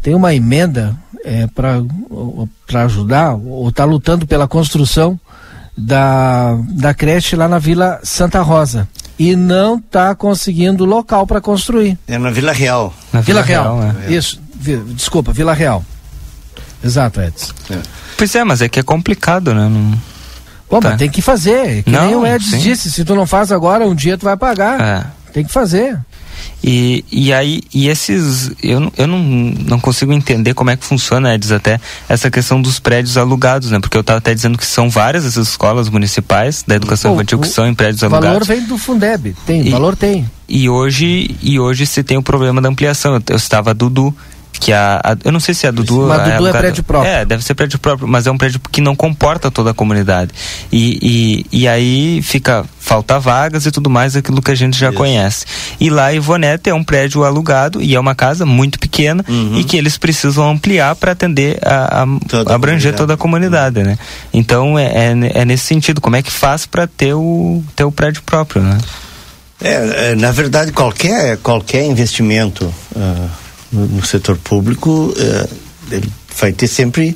[0.01, 5.19] tem uma emenda é, para ajudar, ou está lutando pela construção
[5.77, 8.87] da, da creche lá na Vila Santa Rosa.
[9.19, 11.97] E não está conseguindo local para construir.
[12.07, 12.93] É na Vila Real.
[13.11, 14.13] Na Vila, Vila Real, Real é.
[14.13, 14.41] isso.
[14.93, 15.83] Desculpa, Vila Real.
[16.81, 17.53] Exato, Edson.
[17.71, 17.79] É.
[18.17, 19.67] Pois é, mas é que é complicado, né?
[19.67, 19.99] Não...
[20.69, 20.91] Bom, tá.
[20.91, 21.83] mas tem que fazer.
[21.83, 24.37] Que não, nem o Edson disse, se tu não faz agora, um dia tu vai
[24.37, 24.79] pagar.
[24.79, 25.05] É.
[25.33, 25.99] Tem que fazer.
[26.63, 31.35] E, e aí, e esses, eu, eu não, não consigo entender como é que funciona,
[31.35, 33.79] Edson, até essa questão dos prédios alugados, né?
[33.79, 37.47] Porque eu estava até dizendo que são várias essas escolas municipais da educação infantil que
[37.47, 38.27] são em prédios alugados.
[38.27, 40.29] O valor vem do Fundeb, tem, e, valor tem.
[40.49, 43.15] E hoje, e hoje se tem o problema da ampliação.
[43.15, 44.15] Eu, eu estava Dudu,
[44.59, 46.83] que a, a, eu não sei se a Dudu mas a Dudu é, é prédio
[46.83, 47.11] próprio.
[47.11, 50.31] É deve ser prédio próprio mas é um prédio que não comporta toda a comunidade.
[50.71, 54.89] E, e, e aí fica falta vagas e tudo mais aquilo que a gente já
[54.89, 54.97] Isso.
[54.97, 55.45] conhece.
[55.79, 59.57] E lá Ivonete é um prédio alugado e é uma casa muito pequena uhum.
[59.57, 63.83] e que eles precisam ampliar para atender a, a toda abranger a toda a comunidade
[63.83, 63.97] né?
[64.33, 65.99] Então é, é, é, nesse sentido.
[65.99, 68.77] Como é que faz para ter o ter o prédio próprio né?
[69.61, 72.65] É, é na verdade qualquer qualquer investimento
[72.95, 73.44] uh
[73.75, 75.49] no, setor público, uh,
[75.91, 76.09] ele
[76.39, 77.15] vai ter sempre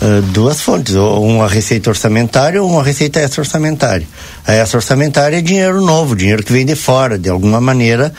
[0.00, 4.06] uh, duas fontes, ou uma receita orçamentária ou uma receita extra-orçamentária.
[4.46, 8.12] A extra-orçamentária é dinheiro novo, dinheiro que vem de fora, de alguma maneira,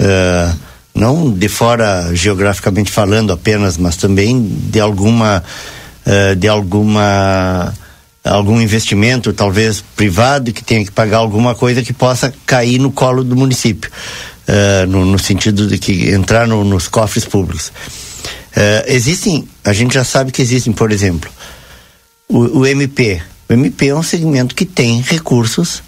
[0.00, 0.58] uh,
[0.94, 5.44] não de fora geograficamente falando apenas, mas também de alguma,
[6.36, 7.72] de alguma
[8.24, 13.22] algum investimento, talvez privado, que tenha que pagar alguma coisa que possa cair no colo
[13.22, 13.88] do município
[14.48, 17.68] uh, no, no, sentido de que entrar no, nos cofres públicos.
[17.68, 21.30] Uh, existem, a gente já sabe que existem, por exemplo,
[22.28, 23.22] o, o MP.
[23.48, 25.82] O MP é um segmento que tem recursos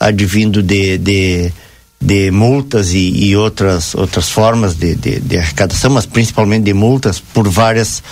[0.00, 1.52] advindo de, de,
[2.00, 7.18] de multas e, e, outras, outras formas de, de, de, arrecadação, mas principalmente de multas
[7.18, 8.02] por várias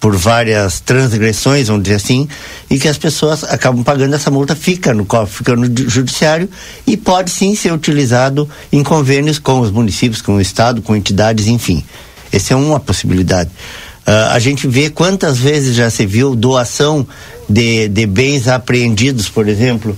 [0.00, 2.26] por várias transgressões, vamos dizer assim,
[2.70, 6.48] e que as pessoas acabam pagando essa multa, fica no cofre, fica no judiciário
[6.86, 11.46] e pode sim ser utilizado em convênios com os municípios, com o Estado, com entidades,
[11.46, 11.84] enfim.
[12.32, 13.50] Essa é uma possibilidade.
[14.06, 17.06] Uh, a gente vê quantas vezes já se viu doação
[17.46, 19.96] de, de bens apreendidos, por exemplo,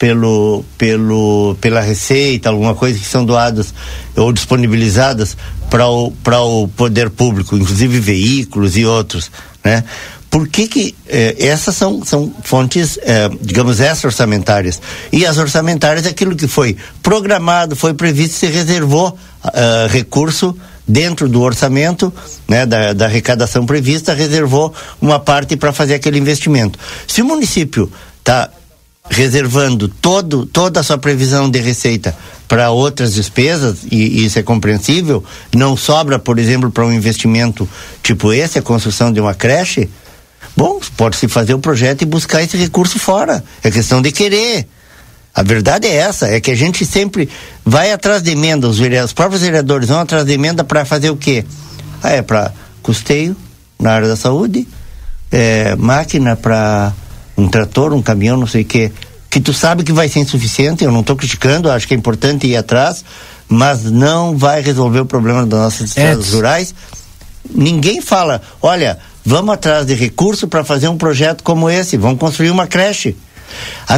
[0.00, 3.74] pelo, pelo, pela Receita, alguma coisa que são doadas
[4.16, 5.36] ou disponibilizadas
[5.68, 6.14] para o,
[6.62, 9.30] o poder público, inclusive veículos e outros,
[9.62, 9.84] né?
[10.30, 14.80] Por que que eh, essas são, são fontes, eh, digamos, extra-orçamentárias?
[15.12, 21.28] E as orçamentárias é aquilo que foi programado, foi previsto, se reservou uh, recurso dentro
[21.28, 22.12] do orçamento,
[22.48, 26.78] né, da, da arrecadação prevista, reservou uma parte para fazer aquele investimento.
[27.08, 28.48] Se o município está
[29.10, 34.42] reservando todo, toda a sua previsão de receita para outras despesas, e, e, isso é
[34.42, 35.22] compreensível,
[35.54, 37.68] não sobra, por exemplo, para um investimento
[38.02, 39.90] tipo esse, a construção de uma creche,
[40.56, 43.42] bom, pode-se fazer o projeto e buscar esse recurso fora.
[43.62, 44.66] É questão de querer.
[45.34, 47.28] A verdade é essa, é que a gente sempre
[47.64, 51.16] vai atrás de emenda, os, os próprios vereadores vão atrás de emenda para fazer o
[51.16, 51.44] quê?
[52.02, 53.36] Ah, é para custeio
[53.78, 54.66] na área da saúde,
[55.30, 56.92] é, máquina para
[57.40, 58.92] um trator, um caminhão, não sei o que,
[59.28, 62.46] que tu sabe que vai ser insuficiente, eu não estou criticando, acho que é importante
[62.46, 63.04] ir atrás,
[63.48, 66.74] mas não vai resolver o problema das nossas estradas rurais.
[67.48, 72.50] Ninguém fala, olha, vamos atrás de recurso para fazer um projeto como esse, vamos construir
[72.50, 73.16] uma creche.
[73.88, 73.96] A,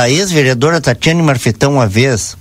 [0.00, 2.36] a ex-vereadora Tatiane Marfetão, uma vez,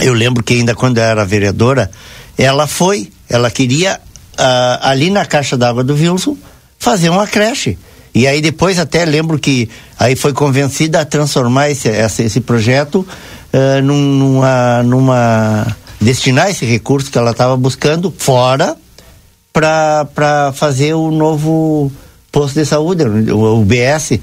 [0.00, 1.90] eu lembro que ainda quando era vereadora,
[2.36, 4.00] ela foi, ela queria
[4.38, 6.36] uh, ali na caixa d'água do Wilson
[6.78, 7.78] fazer uma creche.
[8.16, 13.06] E aí depois até lembro que aí foi convencida a transformar esse, esse, esse projeto
[13.52, 18.74] uh, numa, numa destinar esse recurso que ela estava buscando fora
[19.52, 21.92] para fazer o novo
[22.32, 24.18] posto de saúde, o, o BS,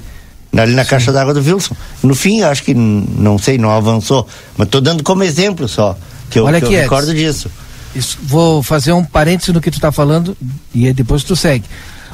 [0.58, 0.90] ali na Sim.
[0.90, 1.76] caixa d'água do Wilson.
[2.02, 4.28] No fim, acho que não sei, não avançou,
[4.58, 5.96] mas estou dando como exemplo só
[6.32, 7.48] que eu, Olha que eu recordo disso.
[7.96, 10.36] isso, vou fazer um parênteses no que tu está falando
[10.74, 11.66] e depois tu segue.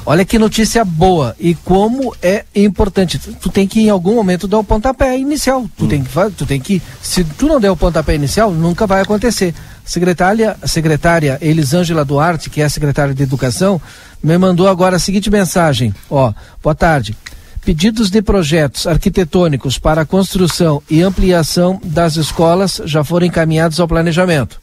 [0.09, 3.19] Olha que notícia boa e como é importante.
[3.19, 5.69] Tu tem que em algum momento dar o pontapé inicial.
[5.77, 5.87] Tu hum.
[5.87, 9.53] tem que tu tem que se tu não der o pontapé inicial, nunca vai acontecer.
[9.85, 13.79] Secretária, a secretária Elisângela Duarte, que é a secretária de Educação,
[14.23, 15.93] me mandou agora a seguinte mensagem.
[16.09, 17.15] Ó, boa tarde.
[17.63, 23.87] Pedidos de projetos arquitetônicos para a construção e ampliação das escolas já foram encaminhados ao
[23.87, 24.59] planejamento.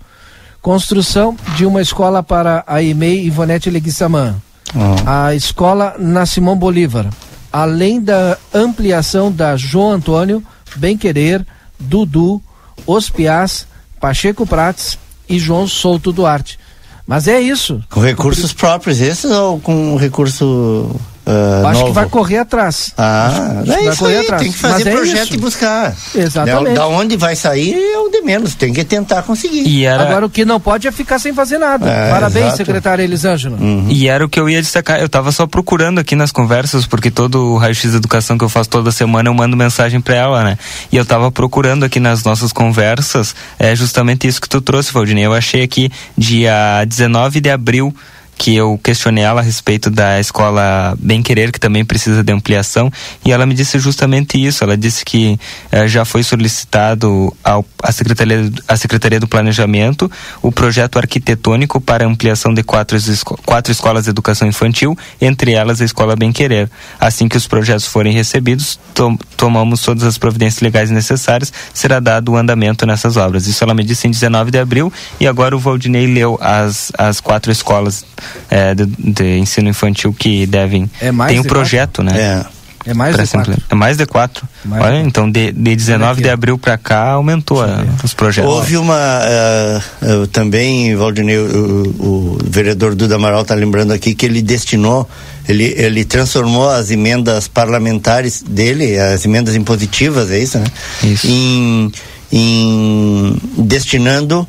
[0.61, 4.43] Construção de uma escola para a EMEI Ivonete Leguissamã.
[4.75, 5.09] Oh.
[5.09, 7.09] A escola na Simão Bolívar.
[7.53, 10.43] Além da ampliação da João Antônio,
[10.77, 11.47] Bem Querer,
[11.79, 12.43] Dudu,
[12.87, 13.67] Ospiás,
[14.01, 14.99] Pacheco Prates
[15.29, 16.59] e João Souto Duarte.
[17.07, 17.83] Mas é isso.
[17.91, 20.95] Com recursos próprios esses ou com recurso
[21.27, 21.87] Uh, acho novo.
[21.87, 22.93] que vai correr atrás.
[22.97, 24.43] Ah, é vai correr aí, atrás.
[24.43, 25.97] Tem que fazer Mas é projeto é e buscar.
[26.15, 26.75] Exatamente.
[26.75, 29.85] Da onde vai sair é o de menos, tem que tentar conseguir.
[29.85, 30.05] Era...
[30.05, 31.91] Agora o que não pode é ficar sem fazer nada.
[31.91, 32.59] É, Parabéns, exato.
[32.59, 33.57] secretária Elisângela.
[33.57, 33.87] Uhum.
[33.89, 35.01] E era o que eu ia destacar.
[35.01, 38.71] Eu estava só procurando aqui nas conversas, porque todo o raio-x educação que eu faço
[38.71, 40.59] toda semana eu mando mensagem para ela, né?
[40.93, 45.27] E eu estava procurando aqui nas nossas conversas, é justamente isso que tu trouxe, Valdinei.
[45.27, 47.95] Eu achei aqui dia 19 de abril
[48.39, 52.93] que eu questionei ela a respeito da escola Bem Querer, que também precisa de ampliação,
[53.25, 54.63] e ela me disse justamente isso.
[54.63, 55.39] Ela disse que
[55.73, 60.11] eh, já foi solicitado ao, à, Secretaria, à Secretaria do Planejamento
[60.43, 65.81] o projeto arquitetônico para ampliação de quatro, esco quatro escolas de educação infantil, entre elas
[65.81, 66.71] a Escola Bem Querer.
[67.01, 72.33] Assim que os projetos forem recebidos, to tomamos todas as providências legais necessárias, será dado
[72.33, 73.47] o andamento nessas obras.
[73.47, 77.21] Isso ela me disse em 19 de abril, e agora o Valdinei leu as, as
[77.21, 78.05] quatro escolas
[78.51, 80.91] é, de, de, ensino infantil que devem.
[81.01, 82.17] É mais tem um projeto, quatro?
[82.17, 82.43] né?
[82.53, 82.57] É.
[82.87, 83.55] É mais de quatro.
[83.69, 84.49] É mais de quatro.
[84.65, 88.51] Mais Olha, de então de, de 19 de abril para cá aumentou a, os projetos.
[88.51, 94.25] Houve uma uh, uh, também, Valdinei, o, o, vereador Duda Amaral está lembrando aqui que
[94.25, 95.09] ele destinou,
[95.49, 100.67] ele, ele transformou as emendas parlamentares dele, as emendas impositivas, é isso, né?
[101.03, 101.27] Isso.
[101.27, 101.91] Em,
[102.31, 104.47] em destinando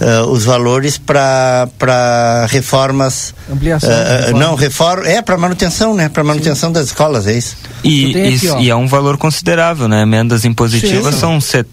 [0.00, 3.34] uh, os valores para reformas.
[3.50, 3.90] Ampliação.
[3.90, 5.06] Uh, não, reforma.
[5.06, 6.08] É, para manutenção, né?
[6.08, 6.74] Para manutenção Sim.
[6.74, 7.56] das escolas, é isso.
[7.84, 10.02] E, aqui, e, é um valor considerável, né?
[10.02, 11.20] Emendas impositivas Sim.
[11.20, 11.40] são.
[11.40, 11.66] Set,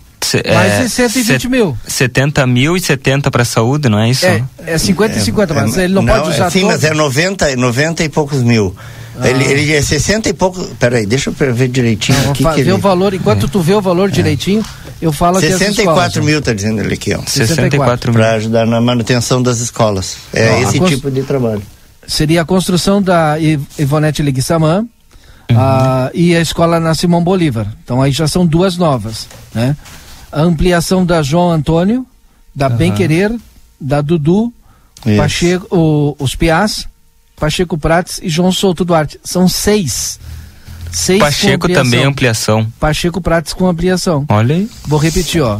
[0.53, 1.77] mais é, de 120 set, mil.
[1.85, 4.25] 70 mil e 70 para a saúde, não é isso?
[4.25, 6.83] É, é 50 é, e 50, mas é, ele não, não pode usar Sim, mas
[6.83, 8.75] é 90, 90 e poucos mil.
[9.19, 9.27] Ah.
[9.27, 10.63] Ele, ele é 60 e pouco.
[10.79, 12.17] Peraí, deixa eu ver direitinho.
[12.23, 12.71] Não, aqui ver ele...
[12.73, 13.49] o valor, enquanto é.
[13.49, 14.63] tu vê o valor direitinho,
[15.01, 17.21] eu falo 64 mil, está dizendo ele aqui, ó.
[17.25, 18.21] 64 mil.
[18.21, 20.17] Para ajudar na manutenção das escolas.
[20.33, 21.61] É esse tipo de trabalho.
[22.07, 23.37] Seria a construção da
[23.77, 24.85] Ivonete Leguissamã
[25.49, 25.57] uhum.
[25.59, 27.67] a, e a escola na Simão Bolívar.
[27.83, 29.75] Então aí já são duas novas, né?
[30.31, 32.05] A ampliação da João Antônio,
[32.55, 32.75] da uhum.
[32.75, 33.33] Bem Querer,
[33.79, 34.53] da Dudu,
[35.17, 36.87] Pacheco, o, os Piás,
[37.37, 39.19] Pacheco Prates e João Souto Duarte.
[39.23, 40.19] São seis
[40.91, 42.65] Seis Pacheco também ampliação.
[42.79, 44.25] Pacheco Prates com ampliação.
[44.29, 44.69] Olha aí.
[44.85, 45.59] Vou repetir, ó.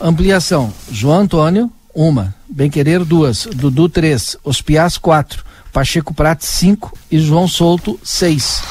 [0.00, 0.72] Ampliação.
[0.90, 2.34] João Antônio, uma.
[2.48, 3.48] Bem Querer, duas.
[3.52, 4.36] Dudu, três.
[4.44, 5.44] Ospiás, quatro.
[5.72, 6.96] Pacheco Prates, cinco.
[7.10, 8.62] E João Souto, seis.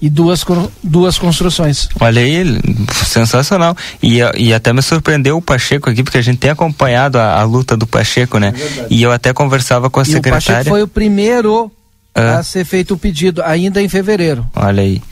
[0.00, 0.44] E duas,
[0.82, 1.88] duas construções.
[1.98, 2.60] Olha aí,
[3.06, 3.74] sensacional.
[4.02, 7.44] E, e até me surpreendeu o Pacheco aqui, porque a gente tem acompanhado a, a
[7.44, 8.52] luta do Pacheco, né?
[8.54, 10.38] É e eu até conversava com a e secretária.
[10.38, 11.72] O Pacheco foi o primeiro
[12.16, 14.46] a ser feito o pedido, ainda em fevereiro.
[14.54, 15.02] Olha aí.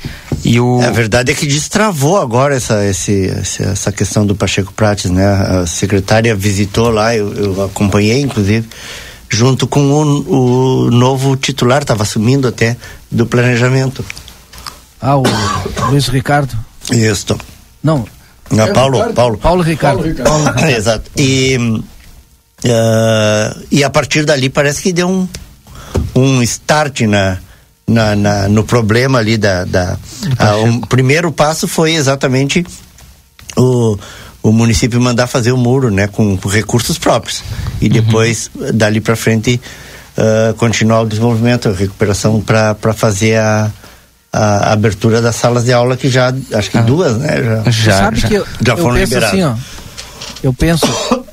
[0.45, 0.81] E o...
[0.83, 5.27] É, a verdade é que destravou agora essa, esse, essa questão do Pacheco Prates, né?
[5.27, 8.67] A secretária visitou lá, eu, eu acompanhei, inclusive,
[9.29, 12.77] junto com o, o novo titular, estava assumindo até,
[13.11, 14.05] do planejamento.
[15.01, 15.25] Ah, o
[15.91, 16.57] Luiz Ricardo?
[16.91, 17.37] Isso.
[17.83, 18.07] Não.
[18.51, 19.15] Não, é Paulo, Ricardo.
[19.15, 19.39] Paulo.
[19.39, 19.97] Paulo Ricardo.
[19.97, 20.29] Paulo Ricardo.
[20.31, 20.71] Paulo Ricardo.
[20.71, 21.11] Exato.
[21.17, 21.59] E,
[22.65, 25.29] uh, e a partir dali parece que deu um,
[26.15, 27.39] um start na,
[27.87, 29.65] na, na, no problema ali da.
[29.65, 29.97] da
[30.39, 32.65] a, o primeiro passo foi exatamente
[33.57, 33.99] o,
[34.43, 37.43] o município mandar fazer o muro, né, com, com recursos próprios.
[37.81, 37.93] E uhum.
[37.93, 39.61] depois, dali para frente,
[40.19, 43.71] uh, continuar o desenvolvimento, a recuperação para fazer a,
[44.33, 46.83] a, abertura das salas de aula, que já, acho que ah.
[46.83, 47.43] duas, né?
[47.43, 49.41] Já, já, Sabe já, que eu, já foram eu penso liberadas.
[49.41, 49.55] Assim, ó,
[50.43, 50.87] eu penso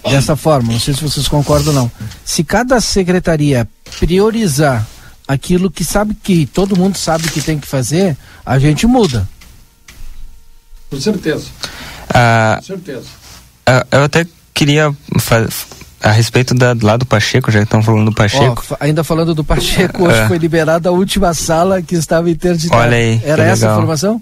[0.10, 1.92] dessa forma, não sei se vocês concordam ou não.
[2.24, 3.68] Se cada secretaria
[4.00, 4.86] priorizar
[5.28, 9.28] aquilo que sabe que todo mundo sabe que tem que fazer, a gente muda.
[10.90, 11.46] Com certeza.
[12.14, 13.06] Ah, Com certeza.
[13.66, 14.94] Ah, eu até queria
[16.02, 18.64] a respeito da, lá do Pacheco, já que estão falando do Pacheco.
[18.72, 20.28] Oh, ainda falando do Pacheco, hoje é.
[20.28, 22.82] foi liberada a última sala que estava interditada.
[22.82, 23.22] Olha aí.
[23.24, 24.22] Era essa a informação?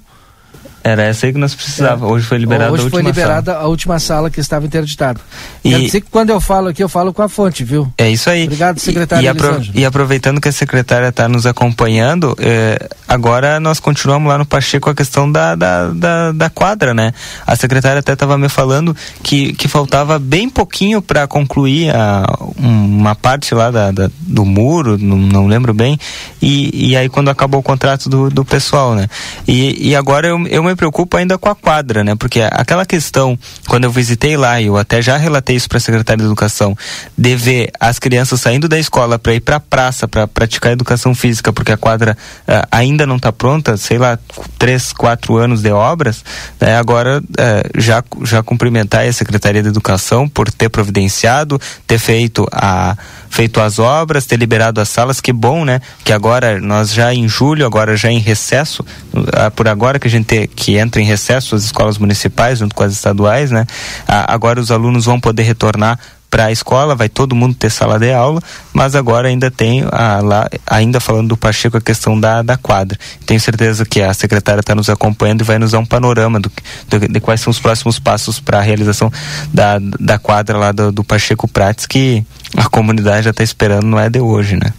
[0.83, 2.05] Era essa aí que nós precisava.
[2.05, 2.09] É.
[2.09, 3.63] Hoje foi liberada Hoje a última foi liberada sala.
[3.63, 5.19] a última sala que estava interditada.
[5.63, 5.69] E...
[5.69, 7.91] Quer dizer que quando eu falo aqui, eu falo com a fonte, viu?
[7.97, 8.45] É isso aí.
[8.45, 9.23] Obrigado, secretário.
[9.23, 14.29] E, e, apro e aproveitando que a secretária está nos acompanhando, eh, agora nós continuamos
[14.29, 17.13] lá no Pacheco a questão da, da, da, da quadra, né?
[17.45, 22.25] A secretária até estava me falando que, que faltava bem pouquinho para concluir a,
[22.57, 25.99] uma parte lá da, da do muro, não, não, lembro bem,
[26.41, 29.07] e, e aí quando acabou o contrato do, do pessoal, né?
[29.47, 32.15] E, e agora eu, eu me preocupo ainda com a quadra, né?
[32.15, 35.81] Porque aquela questão, quando eu visitei lá, e eu até já relatei isso para a
[35.81, 36.77] secretária de Educação,
[37.17, 41.13] de ver as crianças saindo da escola para ir para a praça para praticar educação
[41.15, 42.17] física, porque a quadra
[42.47, 44.17] uh, ainda não está pronta, sei lá,
[44.57, 46.23] três, quatro anos de obras,
[46.59, 46.77] né?
[46.77, 52.95] agora uh, já, já cumprimentar a Secretaria de Educação por ter providenciado, ter feito, a,
[53.29, 55.81] feito as obras, ter liberado as salas, que bom, né?
[56.03, 60.11] Que agora nós já em julho, agora já em recesso, uh, por agora que a
[60.11, 63.65] gente que entra em recesso as escolas municipais junto com as estaduais, né?
[64.07, 65.99] agora os alunos vão poder retornar
[66.29, 70.21] para a escola, vai todo mundo ter sala de aula, mas agora ainda tem, a,
[70.21, 72.97] lá, ainda falando do Pacheco, a questão da, da quadra.
[73.25, 76.51] Tenho certeza que a secretária está nos acompanhando e vai nos dar um panorama do,
[76.87, 79.11] do de quais são os próximos passos para a realização
[79.53, 82.23] da, da quadra lá do, do Pacheco Prates, que
[82.55, 84.73] a comunidade já está esperando, não é de hoje, né?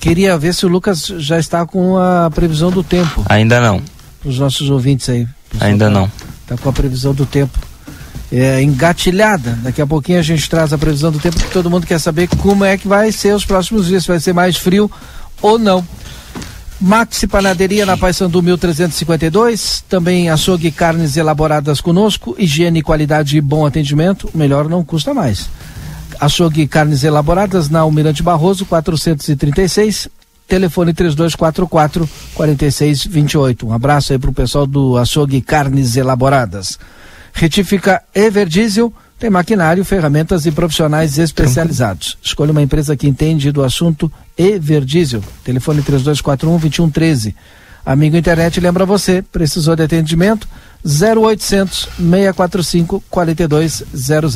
[0.00, 3.24] Queria ver se o Lucas já está com a previsão do tempo.
[3.28, 3.80] Ainda não.
[4.20, 5.28] Para os nossos ouvintes aí.
[5.60, 6.10] Ainda não.
[6.42, 7.71] Está com a previsão do tempo
[8.32, 9.58] é, engatilhada.
[9.62, 12.28] Daqui a pouquinho a gente traz a previsão do tempo, porque todo mundo quer saber
[12.38, 14.90] como é que vai ser os próximos dias, se vai ser mais frio
[15.42, 15.86] ou não.
[16.80, 23.64] Maxi Panaderia na Paissandu 1352, também açougue e carnes elaboradas conosco, higiene, qualidade e bom
[23.64, 25.48] atendimento, melhor não custa mais.
[26.18, 30.08] Açougue e carnes elaboradas na Almirante Barroso 436,
[30.48, 33.66] telefone 3244 4628.
[33.66, 36.78] Um abraço aí pro pessoal do Açougue e Carnes Elaboradas.
[37.32, 42.18] Retifica Everdiesel, tem maquinário, ferramentas e profissionais especializados.
[42.22, 45.22] Escolha uma empresa que entende do assunto Everdiesel.
[45.44, 47.34] Telefone 3241-2113.
[47.84, 50.48] Amigo Internet lembra você, precisou de atendimento?
[50.84, 54.34] 0800 645 4200.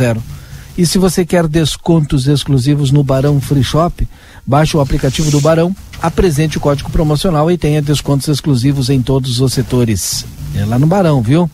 [0.78, 4.06] E se você quer descontos exclusivos no Barão Free Shop,
[4.44, 9.40] baixe o aplicativo do Barão, apresente o código promocional e tenha descontos exclusivos em todos
[9.40, 10.26] os setores.
[10.54, 11.50] É lá no Barão, viu?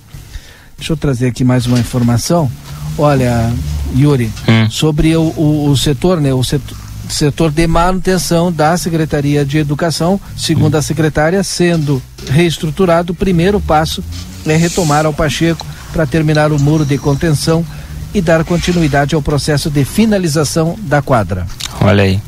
[0.83, 2.51] Deixa eu trazer aqui mais uma informação.
[2.99, 3.53] Olha,
[3.97, 4.69] Yuri, hum.
[4.69, 6.35] sobre o, o, o, setor, né?
[6.35, 6.77] O setor,
[7.09, 10.79] setor de manutenção da Secretaria de Educação, segundo hum.
[10.79, 14.03] a secretária, sendo reestruturado, o primeiro passo
[14.45, 17.65] é retomar ao Pacheco para terminar o muro de contenção
[18.13, 21.47] e dar continuidade ao processo de finalização da quadra.
[21.81, 22.21] Olha aí.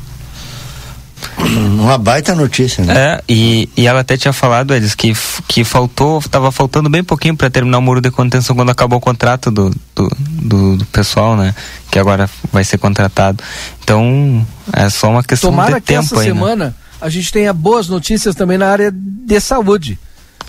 [1.37, 2.93] Uma baita notícia, né?
[2.95, 5.13] É, e, e ela até tinha falado, eles que,
[5.47, 9.01] que faltou, estava faltando bem pouquinho para terminar o muro de contenção quando acabou o
[9.01, 11.53] contrato do, do, do, do, pessoal, né?
[11.91, 13.43] Que agora vai ser contratado.
[13.83, 16.73] Então, é só uma questão Tomara de tempo que essa aí, semana né?
[17.01, 19.99] a gente tenha boas notícias também na área de saúde.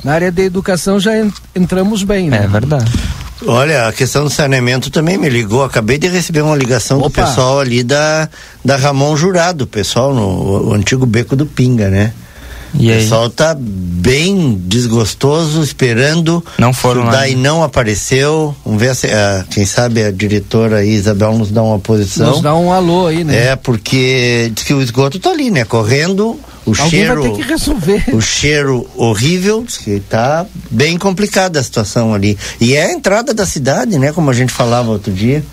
[0.04, 1.12] Na área de educação já
[1.54, 2.44] entramos bem, né?
[2.44, 2.90] É verdade.
[3.44, 5.62] Olha, a questão do saneamento também me ligou.
[5.62, 7.08] Acabei de receber uma ligação Opa.
[7.08, 8.28] do pessoal ali da,
[8.64, 12.12] da Ramon Jurado, pessoal no o antigo beco do Pinga, né?
[12.78, 16.44] E o pessoal tá bem desgostoso, esperando.
[16.58, 17.12] Não foram lá.
[17.12, 18.54] Daí não apareceu.
[18.64, 22.30] Vamos ver se, uh, quem sabe a diretora aí, Isabel, nos dá uma posição.
[22.30, 23.48] Nos dá um alô aí, né?
[23.48, 25.64] É, porque diz que o esgoto tá ali, né?
[25.64, 27.22] Correndo, o Alguém cheiro.
[27.22, 28.04] Vai ter que resolver.
[28.12, 32.36] O cheiro horrível, que tá bem complicada a situação ali.
[32.60, 34.12] E é a entrada da cidade, né?
[34.12, 35.44] Como a gente falava outro dia.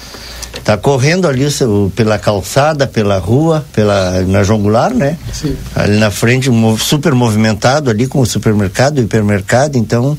[0.64, 5.18] Tá correndo ali o, pela calçada, pela rua, pela na João Goulart, né?
[5.32, 5.56] Sim.
[5.76, 10.18] Ali na frente, um, super movimentado ali com o supermercado, o hipermercado, então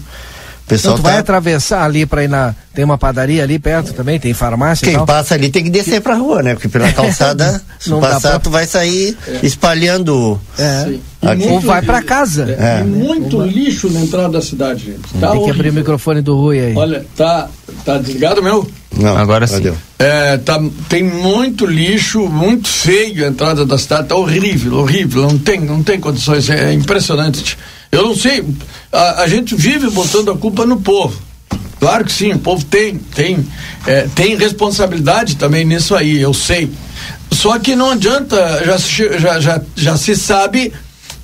[0.67, 1.11] pessoal então, tu tá...
[1.11, 2.55] vai atravessar ali para ir na.
[2.75, 4.89] Tem uma padaria ali perto também, tem farmácia.
[4.89, 6.55] Quem passa ali tem que descer pra rua, né?
[6.55, 8.39] Porque pela calçada, se passar, pra...
[8.41, 9.47] tu vai sair é.
[9.47, 10.41] espalhando.
[10.59, 10.99] É.
[11.49, 12.51] Ou vai para casa.
[12.59, 12.81] É.
[12.81, 15.03] E muito lixo na entrada da cidade, gente.
[15.21, 15.45] Tá tem horrível.
[15.45, 16.75] que abrir o microfone do Rui aí.
[16.75, 17.49] Olha, tá,
[17.85, 18.69] tá desligado meu?
[18.97, 19.73] Não, agora sim.
[19.99, 25.39] É, tá, tem muito lixo, muito feio a entrada da cidade, tá horrível, horrível, não
[25.39, 27.57] tem, não tem condições, é impressionante.
[27.95, 28.45] Eu não sei,
[28.93, 31.17] a, a gente vive botando a culpa no povo.
[31.79, 33.47] Claro que sim, o povo tem, tem,
[33.87, 36.71] é, tem responsabilidade também nisso aí, eu sei.
[37.31, 38.77] Só que não adianta, já,
[39.19, 40.73] já, já, já se sabe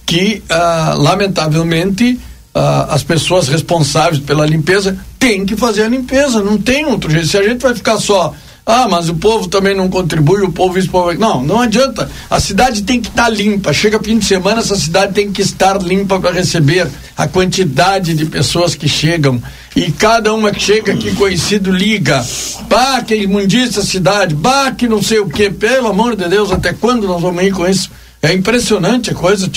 [0.07, 2.21] que, ah, lamentavelmente,
[2.55, 7.27] ah, as pessoas responsáveis pela limpeza têm que fazer a limpeza, não tem outro jeito.
[7.27, 8.33] Se a gente vai ficar só
[8.71, 11.13] Ah, mas o povo também não contribui, o povo isso, povo...
[11.15, 12.09] Não, não adianta.
[12.31, 13.73] A cidade tem que estar tá limpa.
[13.73, 18.27] Chega fim de semana, essa cidade tem que estar limpa para receber a quantidade de
[18.27, 19.43] pessoas que chegam.
[19.75, 22.25] E cada uma que chega aqui conhecido liga.
[22.69, 25.51] Bah, que imundícia a cidade, bah, que não sei o que.
[25.51, 27.91] Pelo amor de Deus, até quando nós vamos ir com isso?
[28.23, 29.51] É impressionante a coisa.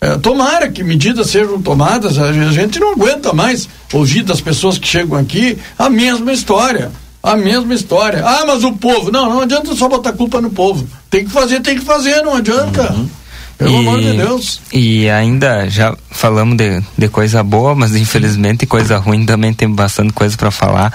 [0.00, 4.88] É, tomara que medidas sejam tomadas, a gente não aguenta mais ouvir das pessoas que
[4.88, 6.90] chegam aqui a mesma história
[7.26, 8.22] a mesma história.
[8.24, 9.10] Ah, mas o povo.
[9.10, 10.86] Não, não adianta só botar culpa no povo.
[11.10, 12.92] Tem que fazer, tem que fazer, não adianta.
[12.92, 13.08] Uhum.
[13.58, 14.60] Pelo e, amor de Deus.
[14.72, 20.12] E ainda já falamos de, de coisa boa, mas infelizmente coisa ruim também tem bastante
[20.12, 20.92] coisa para falar.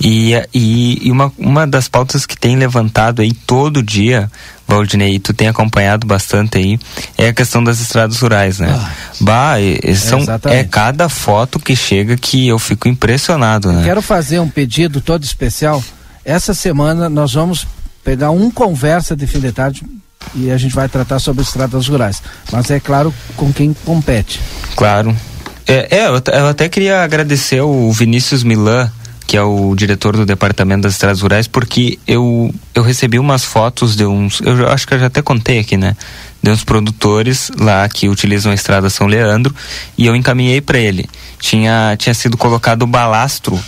[0.00, 4.30] E, e, e, uma, uma das pautas que tem levantado aí todo dia,
[4.66, 6.78] Valdinei, tu tem acompanhado bastante aí,
[7.16, 8.68] é a questão das estradas rurais, né?
[8.70, 8.90] Ah,
[9.20, 9.56] bah,
[9.94, 13.82] são, é cada foto que chega que eu fico impressionado, né?
[13.84, 15.82] Quero fazer um pedido todo especial.
[16.24, 17.66] Essa semana nós vamos
[18.02, 19.82] pegar um conversa de fim de tarde
[20.34, 22.22] e a gente vai tratar sobre estradas rurais.
[22.52, 24.40] Mas é claro com quem compete.
[24.76, 25.16] Claro.
[25.66, 28.90] É, é eu, até queria agradecer o Vinícius Milan,
[29.26, 33.94] que é o diretor do Departamento das Estradas Rurais, porque eu, eu recebi umas fotos
[33.94, 34.40] de uns.
[34.40, 35.94] Eu acho que eu já até contei aqui, né?
[36.42, 39.54] De uns produtores lá que utilizam a estrada São Leandro
[39.98, 41.06] e eu encaminhei para ele.
[41.38, 43.58] Tinha, tinha sido colocado balastro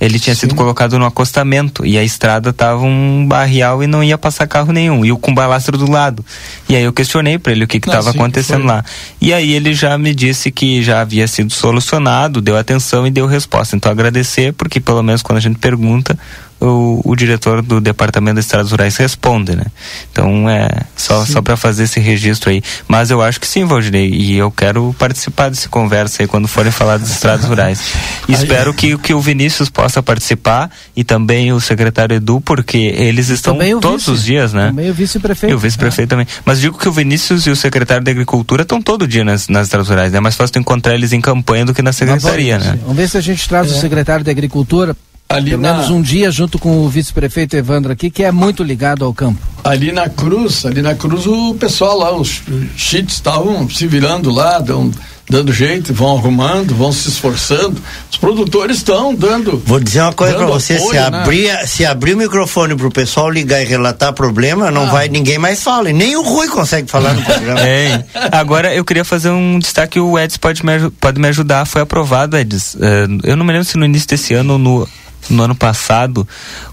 [0.00, 0.42] ele tinha Sim.
[0.42, 4.72] sido colocado no acostamento e a estrada tava um barrial e não ia passar carro
[4.72, 6.24] nenhum, e o com balastro do lado.
[6.68, 8.84] E aí eu questionei para ele o que estava acontecendo lá.
[9.20, 13.26] E aí ele já me disse que já havia sido solucionado, deu atenção e deu
[13.26, 13.74] resposta.
[13.74, 16.18] Então agradecer, porque pelo menos quando a gente pergunta,
[16.60, 19.66] o, o diretor do Departamento de Estradas Rurais responde, né?
[20.10, 22.62] Então é só, só para fazer esse registro aí.
[22.88, 26.72] Mas eu acho que sim, Valdinei, e eu quero participar desse conversa aí quando forem
[26.72, 27.80] falar das estradas rurais.
[28.28, 33.58] Espero que, que o Vinícius possa participar e também o secretário Edu, porque eles estão
[33.80, 34.68] todos vice, os dias, né?
[34.68, 35.52] Também o vice-prefeito.
[35.52, 36.26] E o vice-prefeito também.
[36.44, 39.66] Mas digo que o Vinícius e o secretário da Agricultura estão todo dia nas, nas
[39.66, 40.18] estradas rurais, né?
[40.18, 42.78] É mais fácil tu encontrar eles em campanha do que na secretaria, né?
[42.82, 43.74] Vamos ver se a gente traz é.
[43.74, 44.96] o secretário da Agricultura
[45.28, 49.04] Ali Pelo menos um dia junto com o vice-prefeito Evandro aqui, que é muito ligado
[49.04, 49.40] ao campo.
[49.64, 52.42] Ali na Cruz, ali na Cruz, o pessoal lá, os
[52.76, 54.88] cheats estavam se virando lá, dão,
[55.28, 57.76] dando jeito, vão arrumando, vão se esforçando.
[58.08, 59.60] Os produtores estão dando.
[59.66, 61.18] Vou dizer uma coisa para você: apoio, se, né?
[61.18, 64.90] abrir, se abrir o microfone para o pessoal ligar e relatar problema, não ah.
[64.90, 65.90] vai, ninguém mais fala.
[65.92, 67.60] nem o Rui consegue falar no programa.
[67.66, 68.04] É.
[68.30, 71.64] Agora eu queria fazer um destaque: o Edson pode me, pode me ajudar.
[71.66, 72.78] Foi aprovado, Edson.
[72.78, 74.88] Uh, eu não me lembro se no início desse ano ou no
[75.30, 76.26] no ano passado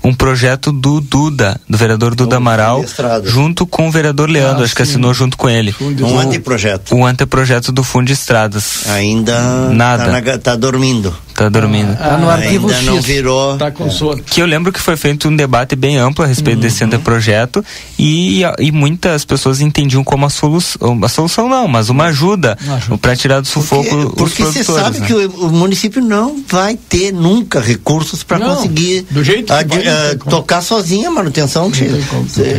[0.04, 2.84] um projeto do Duda, do vereador Duda Amaral,
[3.24, 4.76] junto com o vereador Leandro, ah, acho sim.
[4.76, 5.76] que assinou junto com ele.
[5.80, 6.96] Um anteprojeto.
[6.96, 8.88] Um anteprojeto do Fundo de Estradas.
[8.88, 10.06] Ainda nada.
[10.06, 11.16] Tá, na, tá dormindo.
[11.36, 11.92] Tá dormindo.
[12.00, 12.86] Ah, tá no arquivo Ainda X.
[12.86, 13.58] não virou.
[13.58, 14.22] Tá com sono.
[14.24, 16.62] Que eu lembro que foi feito um debate bem amplo a respeito uhum.
[16.62, 17.66] desse anteprojeto
[17.98, 22.98] e, e muitas pessoas entendiam como a solução, a solução não, mas uma ajuda, ajuda.
[22.98, 24.54] para tirar do sufoco porque, os porque produtores.
[24.54, 25.08] Porque você sabe né?
[25.08, 30.30] que o, o, município não vai ter nunca recursos para conseguir do jeito a, a,
[30.30, 31.72] tocar sozinho a manutenção.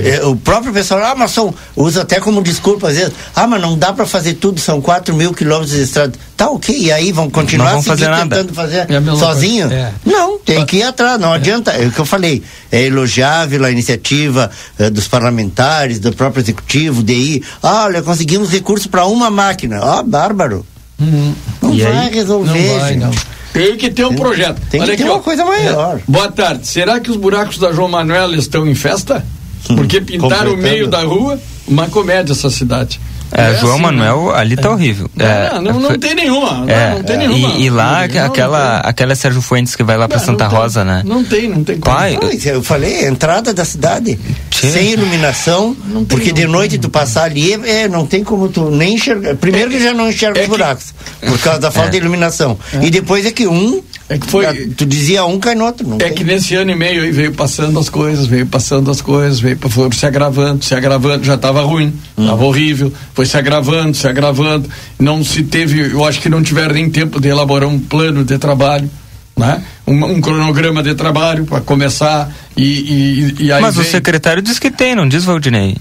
[0.05, 3.61] É, o próprio pessoal, ah, mas são, usa até como desculpa às vezes, ah, mas
[3.61, 6.13] não dá para fazer tudo, são 4 mil quilômetros de estrada.
[6.37, 8.64] Tá ok, e aí vão continuar não vão fazer tentando nada.
[8.65, 9.73] Fazer é sozinho?
[9.73, 9.93] É.
[10.05, 11.37] Não, tem que ir atrás, não é.
[11.37, 11.73] adianta.
[11.73, 17.03] É o que eu falei, é elogiável a iniciativa é, dos parlamentares, do próprio executivo,
[17.03, 19.81] de ir, ah, olha, conseguimos recurso para uma máquina.
[19.83, 20.67] Ó, oh, bárbaro.
[21.01, 21.35] Uhum.
[21.61, 22.15] Não e vai aí?
[22.15, 23.11] resolver, não vai, não.
[23.53, 24.61] Tem que ter um projeto.
[24.69, 26.01] Tem Olha que ter uma coisa maior.
[26.09, 26.67] Boa tarde.
[26.67, 29.25] Será que os buracos da João Manuel estão em festa?
[29.71, 33.01] Hum, Porque pintaram o meio da rua, uma comédia essa cidade.
[33.35, 34.39] É, é João assim, Manuel, né?
[34.39, 34.71] ali tá é.
[34.71, 35.11] horrível.
[35.15, 36.65] Não, é, não, não, tem nenhuma.
[36.71, 37.49] É, não, tem nenhuma.
[37.57, 41.03] E, e lá, aquela, aquela Sérgio Fuentes que vai lá pra Santa tem, Rosa, né?
[41.05, 41.97] Não tem, não tem como.
[41.97, 44.19] Pai, eu falei, entrada da cidade,
[44.51, 44.71] Tchê.
[44.71, 45.77] sem iluminação,
[46.09, 49.35] porque de noite tu passar ali, é, não tem como tu nem enxergar.
[49.35, 52.57] Primeiro que já não enxerga os buracos, por causa da falta de iluminação.
[52.81, 54.69] E depois é que um é que foi.
[54.69, 55.87] Tu dizia um, cai no outro.
[55.87, 56.15] Não é tem.
[56.15, 59.59] que nesse ano e meio aí veio passando as coisas, veio passando as coisas, veio
[59.69, 62.47] foi se agravando, se agravando, já estava ruim, estava hum.
[62.47, 64.69] horrível, foi se agravando, se agravando.
[64.99, 68.37] Não se teve, eu acho que não tiveram nem tempo de elaborar um plano de
[68.37, 68.91] trabalho.
[69.37, 69.65] Né?
[69.87, 73.85] Um, um cronograma de trabalho para começar e, e, e aí Mas vem...
[73.85, 75.77] o secretário diz que tem, não diz Valdinei?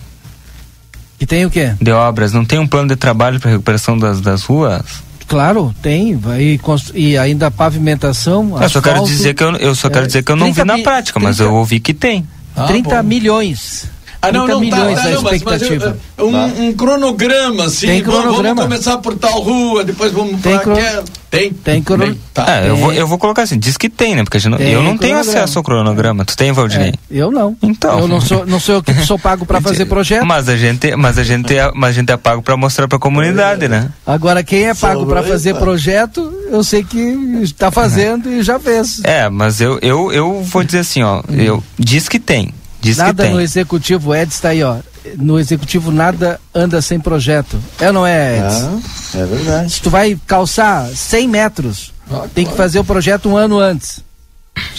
[1.20, 1.74] Que tem o quê?
[1.80, 4.82] De obras, não tem um plano de trabalho para recuperação das, das ruas?
[5.28, 6.20] Claro, tem.
[6.38, 6.60] E,
[6.94, 8.62] e ainda a pavimentação.
[8.62, 10.64] Eu só quero dizer que eu, eu só quero é, dizer que eu não vi
[10.64, 12.28] na prática, 30, mas eu ouvi que tem.
[12.56, 13.04] Ah, 30 bom.
[13.04, 13.88] milhões.
[14.24, 15.98] Ah, não, não, milhões tá, a não, mas, mas expectativa.
[16.18, 17.88] eu- um, um cronograma, assim.
[17.88, 18.56] Tem vamos- cronograma.
[18.56, 21.04] Vamos começar por tal rua, depois vamos Tem pra aquela.
[21.30, 21.52] Tem.
[21.52, 22.46] Tem crono- Bem, tá.
[22.48, 24.24] Ah, eu vou, eu vou colocar assim, diz que tem, né?
[24.24, 25.22] Porque a gente Tem eu não tenho cronograma.
[25.40, 26.24] acesso ao cronograma.
[26.26, 26.90] Tu tem, Valdinei?
[26.90, 27.58] É, eu não.
[27.62, 28.00] Então.
[28.00, 30.26] Eu não sou, não sou eu que sou pago para fazer projeto.
[30.26, 32.98] Mas a gente, mas a gente, é, mas a gente é pago para mostrar para
[32.98, 33.90] a comunidade, né?
[34.06, 35.60] Agora, quem é pago para aí, fazer pá.
[35.60, 36.98] projeto, eu sei que
[37.42, 39.02] está fazendo e já fez.
[39.04, 42.54] É, mas eu, eu, eu vou dizer assim, ó, eu diz que tem,
[42.84, 43.34] diz nada que tem.
[43.34, 44.78] no executivo, Ed está aí, ó.
[45.18, 47.60] No executivo nada anda sem projeto.
[47.80, 48.46] É ou não é, Ed?
[48.46, 48.80] Ah,
[49.20, 49.72] é verdade.
[49.74, 52.58] Se tu vai calçar 100 metros, Ah, tem que claro.
[52.58, 54.02] fazer o projeto um ano antes.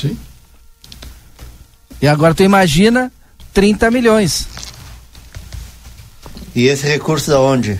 [0.00, 0.16] Sim.
[2.00, 3.10] E agora tu imagina
[3.52, 4.46] 30 milhões.
[6.54, 7.78] E esse recurso da onde?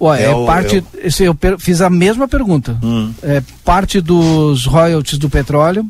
[0.00, 0.84] Ó, é, É o- parte.
[0.98, 2.78] é Eu per- fiz a mesma pergunta.
[2.82, 3.12] Hum.
[3.22, 5.86] É parte dos royalties do petróleo.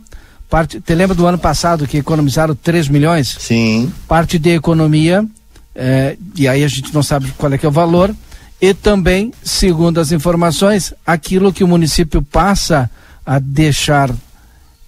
[0.55, 3.37] Parte, te lembra do ano passado que economizaram 3 milhões?
[3.41, 3.93] Sim.
[4.07, 5.27] Parte de economia,
[5.75, 8.15] é, e aí a gente não sabe qual é que é o valor.
[8.61, 12.89] E também, segundo as informações, aquilo que o município passa
[13.27, 14.15] a deixar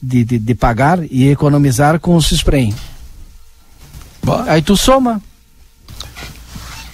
[0.01, 2.73] de, de, de pagar e economizar com o Cisprem.
[4.47, 5.21] Aí tu soma.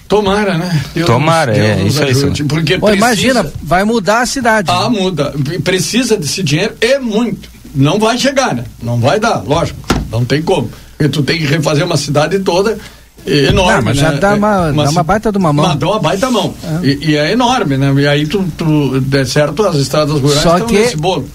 [0.08, 0.82] Tomara, né?
[0.94, 2.48] Deus Tomara, Deus é, nos isso aí, ajude, sim.
[2.48, 4.70] Porque Pô, precisa, imagina, vai mudar a cidade.
[4.70, 5.34] Ah, muda.
[5.62, 7.51] Precisa desse dinheiro e muito.
[7.74, 8.64] Não vai chegar, né?
[8.82, 9.78] Não vai dar, lógico.
[10.10, 10.70] Não tem como.
[10.96, 12.78] Porque tu tem que refazer uma cidade toda
[13.26, 14.02] é enorme, Não, mas né?
[14.02, 15.66] já dá uma- É, dá uma baita de uma mão.
[15.68, 16.54] Mas dá uma baita mão.
[16.82, 17.92] E, e é enorme, né?
[17.98, 21.28] E aí tu, tu der certo, as estradas rurais Só estão que- nesse bolo.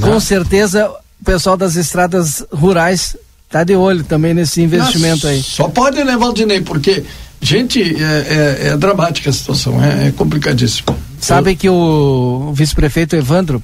[0.00, 0.88] Com certeza
[1.20, 3.16] o pessoal das estradas rurais
[3.50, 5.42] tá de olho também nesse investimento Mas aí.
[5.42, 6.60] Só pode, né, Valdinei?
[6.62, 7.02] Porque,
[7.40, 10.96] gente, é, é- é dramática a situação, é, é complicadíssimo.
[11.20, 13.62] Sabe que o, o vice-prefeito Evandro,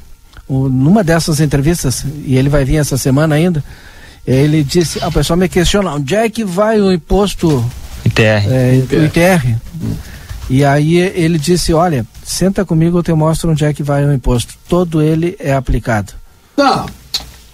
[0.49, 3.63] o- numa dessas entrevistas, e ele vai vir essa semana ainda,
[4.27, 7.65] ele disse, a pessoa me questiona, onde é que vai o imposto,
[8.05, 8.23] ITR.
[8.51, 9.57] é, o ITR?
[10.51, 14.13] E aí ele disse, olha, senta comigo, eu te mostro onde é que vai o
[14.13, 14.55] imposto.
[14.69, 16.13] Todo ele é aplicado.
[16.57, 16.87] Não,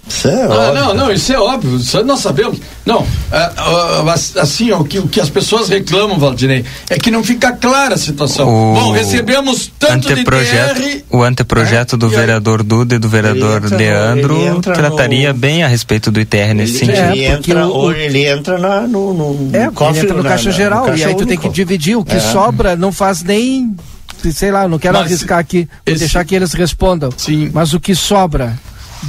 [0.07, 0.75] Isso é Ah, óbvio.
[0.75, 2.59] não, não, isso é óbvio, isso nós sabemos.
[2.85, 4.05] Não, ah,
[4.41, 7.99] assim, o que, o que as pessoas reclamam, Valdinei, é que não fica clara a
[7.99, 8.47] situação.
[8.49, 12.99] O Bom, recebemos tanto de anteprojeto, ITR, o anteprojeto do É, aí- vereador Duda e
[12.99, 13.77] do vereador entra no-
[14.39, 16.97] Leandro trataria no- bem a respeito do ITR nesse Ele, sentido.
[16.99, 20.05] É, ele porque entra, o- ou ele entra na, no, no, É, no cofre, ele
[20.07, 21.53] entra no na- caixa na- no geral, caixa e aí tu tem que único.
[21.55, 21.97] dividir.
[21.97, 22.21] O que É.
[22.21, 23.75] sobra não faz nem.
[24.33, 27.11] Sei lá, não quero Mas arriscar aqui, vou esse- deixar que eles respondam.
[27.17, 27.51] Sim.
[27.53, 28.59] Mas o que sobra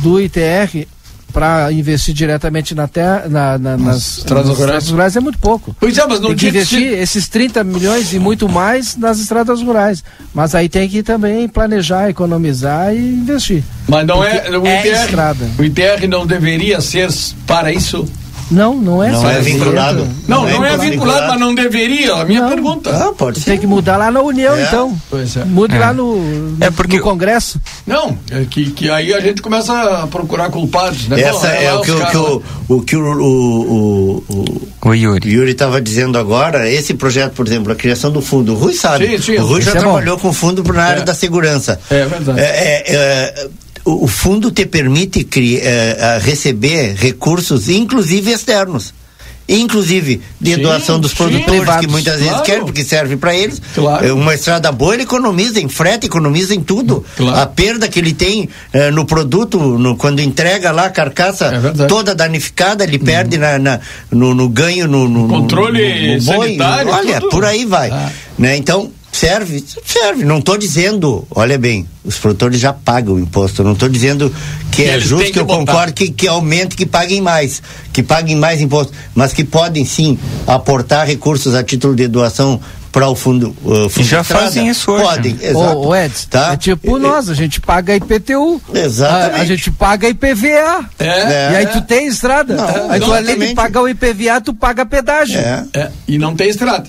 [0.02, 0.86] do ITR
[1.34, 4.90] para investir diretamente na terra, na, na- nas estradas nas rurais.
[4.90, 5.76] rurais é muito pouco.
[5.78, 8.96] Pois é, mas não Tem que que investir ser- esses 30 milhões e muito mais
[8.96, 10.02] nas estradas rurais.
[10.34, 13.64] Mas aí tem que também planejar, economizar e investir.
[13.86, 15.50] Mas não é, Porque o é ITR, estrada.
[15.60, 17.10] o ITR não deveria ser
[17.46, 18.06] para isso.
[18.52, 20.08] Não, não é Não é vinculado.
[20.28, 21.28] Não, Não é não é vinculado, vinculado.
[21.30, 22.14] mas não deveria.
[22.14, 22.50] A minha Não.
[22.50, 22.90] pergunta.
[22.92, 23.60] Ah, pode Tem ser.
[23.60, 24.64] que mudar lá na União, É.
[24.64, 24.96] então.
[25.10, 25.44] Pois é.
[25.46, 25.80] Mude É.
[25.80, 27.60] lá no, É porque- no Congresso.
[27.88, 29.74] Não, é que, que aí a gente começa
[30.04, 31.20] a procurar culpados, né?
[31.22, 33.24] Essa é o que, o, que o, o que o, o,
[33.60, 35.30] o, o O Yuri.
[35.32, 39.08] Yuri estava dizendo agora, esse projeto, por exemplo, a criação do fundo, o Rui sabe.
[39.08, 39.80] Sim, sim, o Rui já é bom.
[39.80, 41.04] trabalhou com fundo na área É.
[41.04, 41.80] da segurança.
[41.90, 42.40] É verdade.
[42.40, 43.48] É, é, é,
[43.86, 48.94] o, o fundo te permite cri- é, receber recursos, inclusive externos.
[49.48, 51.18] Inclusive de Sim, doação dos sim.
[51.18, 52.44] produtores, Privados, que muitas vezes claro.
[52.46, 53.62] querem, porque serve para eles.
[53.76, 54.04] Claro.
[54.08, 57.06] É, Uma estrada boa, ele economiza em frete, economiza em tudo.
[57.16, 57.40] Claro.
[57.40, 61.86] A perda que ele tem eh, no produto, no- quando entrega lá a carcaça É
[61.86, 63.80] toda danificada, ele perde na, na-
[64.10, 66.48] no, no ganho, no, no- Controle no boi.
[66.48, 67.30] sanitário, Olha, tudo.
[67.30, 67.92] por aí vai.
[67.92, 68.10] Ah.
[68.40, 68.58] Né?
[68.58, 70.24] Então, serve, serve.
[70.26, 73.62] Não estou dizendo, olha bem, os produtores já pagam o imposto.
[73.62, 74.34] Eu Não estou dizendo
[74.72, 75.60] que, Que é justo, que, que eu botar.
[75.60, 77.62] concordo que, que aumente, que paguem mais,
[77.94, 82.60] que paguem mais imposto, mas que podem sim aportar recursos a título de doação
[82.92, 83.54] para o fundo.
[83.64, 85.50] Uh, fundo já fazem isso hoje, Podem, né?
[85.50, 85.78] exato.
[85.80, 86.54] Ô, Edson, Tá?
[86.54, 88.62] é tipo E- nós, a gente paga IPTU.
[88.74, 89.40] Exatamente.
[89.40, 90.90] A, a gente paga IPVA.
[90.98, 91.50] É, É.
[91.52, 92.56] E aí tu tem estrada.
[92.56, 95.38] Não, aí tu além de pagar o IPVA, tu paga pedágio.
[95.40, 95.66] É.
[95.74, 96.88] É, e não tem estrada.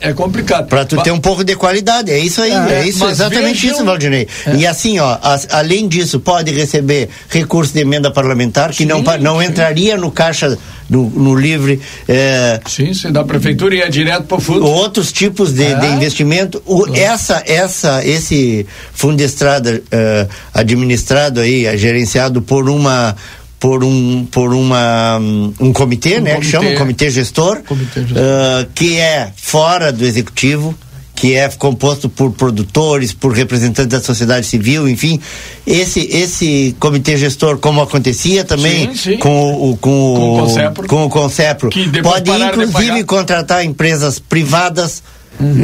[0.00, 0.66] É, é complicado.
[0.68, 3.76] Pra tu ter um pouco de qualidade, é isso aí, É, é, isso, exatamente vejam-
[3.76, 4.26] isso, Valdinei.
[4.56, 9.18] E assim, ó, as- além disso, pode receber recurso de emenda parlamentar que não, pa-
[9.18, 10.56] não entraria no caixa,
[10.88, 14.64] no, no livre, é, Sim, sim, da prefeitura ia direto pro fundo.
[14.66, 15.90] outros tipos de, de É.
[15.90, 16.62] investimento.
[16.64, 23.16] O- essa, essa, esse fundo de estrada é, administrado aí, é, gerenciado por uma
[23.58, 25.18] por um por uma
[25.60, 26.50] um, comitê, Um né, que comitê.
[26.50, 28.18] chama um comitê gestor, Comitê gestor.
[28.22, 30.74] ah, que é fora do executivo,
[31.14, 35.18] que é composto por produtores, por representantes da sociedade civil, enfim,
[35.66, 39.16] esse esse comitê gestor, como acontecia também Sim, sim.
[39.18, 40.86] com o com, Com o o Concepro.
[40.88, 45.02] com o Concepro, Que pode inclusive contratar empresas privadas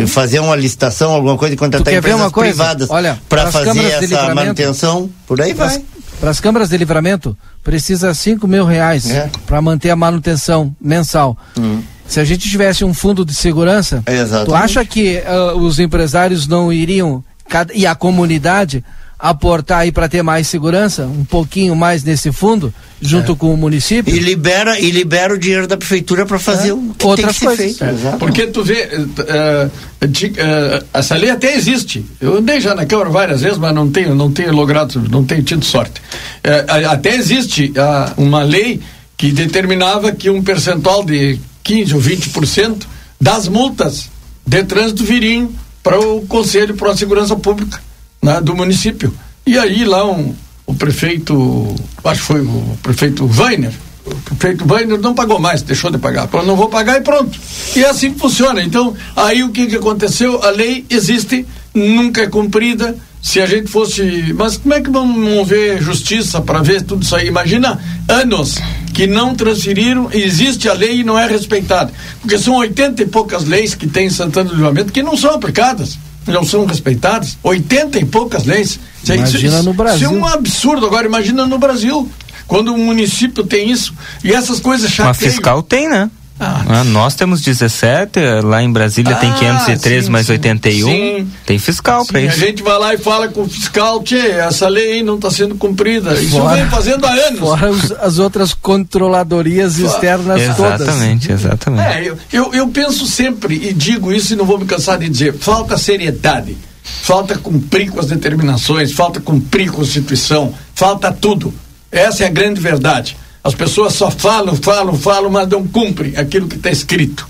[0.08, 2.88] fazer uma licitação, alguma coisa e contratar empresas privadas
[3.28, 5.82] para fazer essa manutenção, por aí vai.
[6.22, 9.28] Para as câmaras de livramento, precisa 5 mil reais É.
[9.44, 11.36] para manter a manutenção mensal.
[12.06, 14.46] Se a gente tivesse um fundo de segurança, Exatamente.
[14.46, 18.84] tu acha que ah, os empresários não iriam, cada- e a comunidade,
[19.22, 24.12] aportar aí para ter mais segurança, um pouquinho mais nesse fundo, junto com o município?
[24.12, 27.38] E libera, e libera o dinheiro da prefeitura para fazer o que Outras tem que
[27.38, 27.78] ser coisas.
[27.78, 27.94] feito.
[27.94, 28.18] Exato.
[28.18, 28.80] Porque tu vê,
[29.28, 29.68] eh,
[30.08, 32.04] de- eh, essa lei até existe.
[32.20, 35.44] Eu andei já na Câmara várias vezes, mas não tenho, não tenho logrado, não tenho
[35.44, 36.02] tido sorte.
[36.66, 38.80] A- até existe ah, uma lei
[39.16, 42.88] que determinava que um percentual de 15 ou 20%
[43.20, 44.10] das multas
[44.44, 45.48] de trânsito viriam
[45.80, 47.80] para o Conselho para a Segurança Pública
[48.22, 49.12] né, do município.
[49.44, 53.72] E aí lá um, o prefeito, acho que foi o prefeito Weiner,
[54.06, 56.28] o prefeito Weiner não pagou mais, deixou de pagar.
[56.28, 57.38] Falou, não vou pagar e pronto.
[57.74, 58.62] E é assim que funciona.
[58.62, 60.42] Então, aí o que, que aconteceu?
[60.42, 62.96] A lei existe, nunca é cumprida.
[63.20, 64.34] Se a gente fosse.
[64.36, 67.28] Mas como é que vamos mover justiça para ver tudo isso aí?
[67.28, 68.56] Imagina anos
[68.92, 71.92] que não transferiram, existe a lei e não é respeitada.
[72.20, 75.30] Porque são 80 e poucas leis que tem em Santana do Livramento que não são
[75.30, 75.96] aplicadas,
[76.26, 77.36] não são respeitadas.
[77.42, 78.78] 80 e poucas leis.
[79.02, 80.08] Isso- Imagina isso- no Brasil.
[80.10, 80.86] Isso é um absurdo.
[80.86, 82.08] Agora, imagina no Brasil.
[82.46, 85.14] Quando um município tem isso e essas coisas chateiam.
[85.32, 86.10] fiscal tem, né?
[86.44, 86.82] Ah.
[86.84, 90.32] Nós temos 17, lá em Brasília tem Ah, 503 sim, mais sim.
[90.32, 90.88] 81.
[90.88, 91.30] Sim.
[91.46, 92.34] Tem fiscal Sim, isso.
[92.42, 95.30] A gente vai lá e fala com o fiscal, tchê, essa lei aí não está
[95.30, 96.14] sendo cumprida.
[96.14, 97.38] Isso Fora- vem fazendo há anos.
[97.38, 100.80] Fora os- as outras controladorias externas todas.
[100.80, 101.82] Exatamente, exatamente.
[101.88, 105.08] É, eu, eu, eu penso sempre, e digo isso e não vou me cansar de
[105.08, 111.52] dizer, falta seriedade, falta cumprir com as determinações, falta cumprir com a Constituição, falta tudo.
[111.90, 113.16] Essa é a grande verdade.
[113.44, 117.26] As pessoas só falam, falam, falam, mas não cumprem aquilo que está escrito.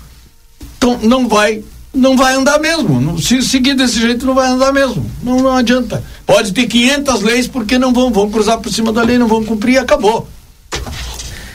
[0.77, 3.19] Então não vai, não vai andar mesmo.
[3.19, 5.09] Se seguir desse jeito não vai andar mesmo.
[5.23, 6.03] Não, não adianta.
[6.25, 9.43] Pode ter 500 leis porque não vão, vão cruzar por cima da lei, não vão
[9.43, 10.27] cumprir e acabou.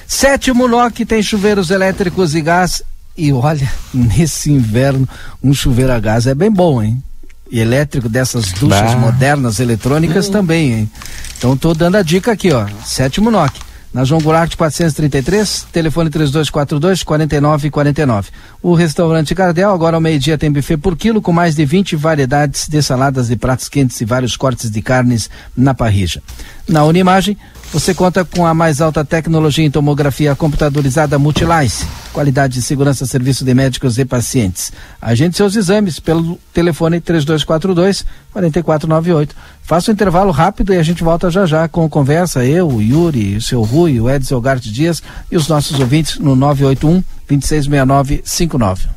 [0.07, 2.83] Sétimo NOC tem chuveiros elétricos e gás.
[3.17, 5.09] E olha, nesse inverno,
[5.43, 7.03] um chuveiro a gás é bem bom, hein?
[7.51, 8.97] E elétrico dessas duchas Bah.
[8.97, 10.91] modernas eletrônicas também, hein?
[11.39, 12.67] Então tô dando a dica aqui, ó.
[12.85, 13.68] Sétimo NOC.
[13.93, 18.31] Na João Goulart 433, telefone 3242 4949.
[18.63, 22.69] O restaurante Gardel, agora ao meio-dia, tem buffet por quilo com mais de 20 variedades
[22.69, 26.23] de saladas e pratos quentes e vários cortes de carnes na parrija.
[26.69, 27.37] Na Unimagem,
[27.73, 33.45] você conta com a mais alta tecnologia em tomografia computadorizada Multilice, qualidade de segurança serviço
[33.45, 34.73] de médicos e pacientes.
[35.01, 39.37] Agende seus exames pelo telefone 3242 4498.
[39.63, 43.37] Faça um intervalo rápido e a gente volta já já com conversa, eu, o Yuri,
[43.37, 48.89] o seu Rui, o Edson Gart Dias e os nossos ouvintes no 981 2669 59.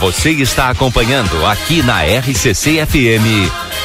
[0.00, 3.69] Você está acompanhando aqui na RCC FM.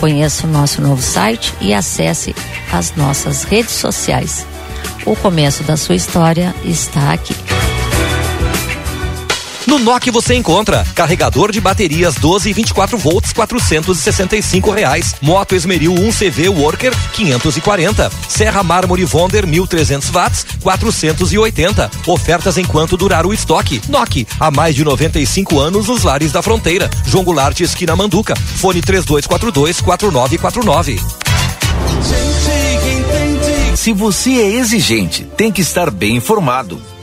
[0.00, 2.34] Conheça o nosso novo site e acesse
[2.72, 4.46] as nossas redes sociais.
[5.04, 7.34] O começo da sua história está aqui.
[9.66, 15.92] No NOC você encontra carregador de baterias 12 e 24 volts 465 reais, moto Esmeril
[15.92, 21.90] 1 CV Worker 540, Serra Mármore Vonder 1300 watts 480.
[22.06, 23.80] Ofertas enquanto durar o estoque.
[23.88, 26.88] NOC há mais de 95 anos nos lares da fronteira.
[27.04, 28.36] João Goulart esquina Manduca.
[28.36, 31.00] Fone 3242 4949.
[33.74, 36.80] Se você é exigente, tem que estar bem informado.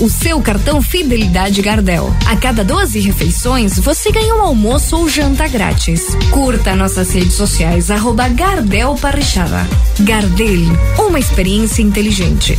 [0.00, 2.10] O seu cartão Fidelidade Gardel.
[2.26, 6.16] A cada 12 refeições, você ganha um almoço ou janta grátis.
[6.30, 9.68] Curta nossas redes sociais, arroba Gardel Parrichada.
[9.98, 10.62] Gardel,
[10.98, 12.58] uma experiência inteligente.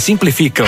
[0.01, 0.67] simplificam.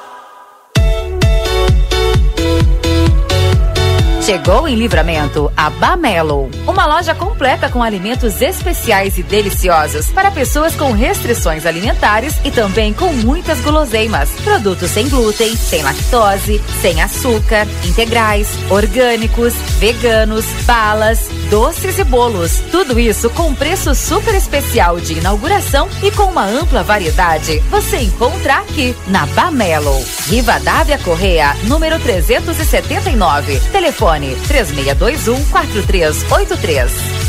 [4.21, 10.75] Chegou em Livramento a Bamelo, uma loja completa com alimentos especiais e deliciosos para pessoas
[10.75, 14.29] com restrições alimentares e também com muitas guloseimas.
[14.43, 22.59] Produtos sem glúten, sem lactose, sem açúcar, integrais, orgânicos, veganos, balas, doces e bolos.
[22.71, 27.59] Tudo isso com preço super especial de inauguração e com uma ampla variedade.
[27.71, 29.99] Você encontra aqui na Bamelo.
[30.27, 33.59] Rivadavia Correia, número 379.
[33.71, 37.21] Telefone 3621 4383.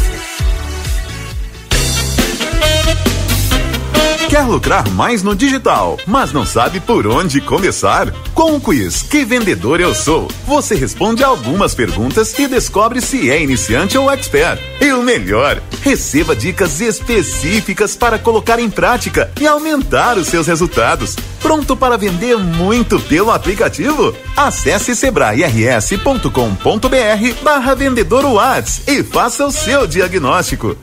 [4.33, 8.11] Quer lucrar mais no digital, mas não sabe por onde começar?
[8.33, 13.43] Com o quiz Que Vendedor Eu Sou, você responde algumas perguntas e descobre se é
[13.43, 14.59] iniciante ou expert.
[14.81, 21.15] E o melhor, receba dicas específicas para colocar em prática e aumentar os seus resultados.
[21.43, 24.15] Pronto para vender muito pelo aplicativo?
[24.37, 30.77] Acesse sebrae-rs.com.br barra vendedor Whats e faça o seu diagnóstico.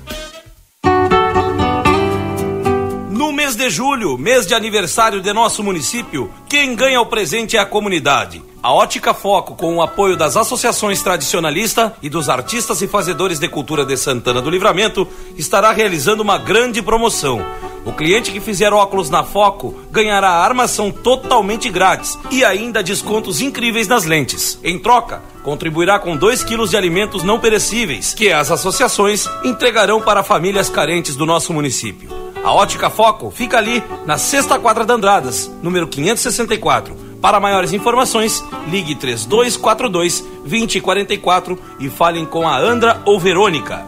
[3.10, 7.62] No mês de julho, mês de aniversário de nosso município, quem ganha o presente é
[7.62, 8.44] a comunidade.
[8.62, 13.48] A Ótica Foco, com o apoio das associações tradicionalistas e dos artistas e fazedores de
[13.48, 15.08] cultura de Santana do Livramento,
[15.38, 17.42] estará realizando uma grande promoção.
[17.86, 23.40] O cliente que fizer óculos na Foco ganhará a armação totalmente grátis e ainda descontos
[23.40, 24.60] incríveis nas lentes.
[24.62, 30.22] Em troca, contribuirá com 2 quilos de alimentos não perecíveis, que as associações entregarão para
[30.22, 32.10] famílias carentes do nosso município.
[32.44, 37.09] A Ótica Foco fica ali na sexta quadra da Andradas, número 564.
[37.22, 43.86] Para maiores informações, ligue 3242 2044 e falem com a Andra ou Verônica.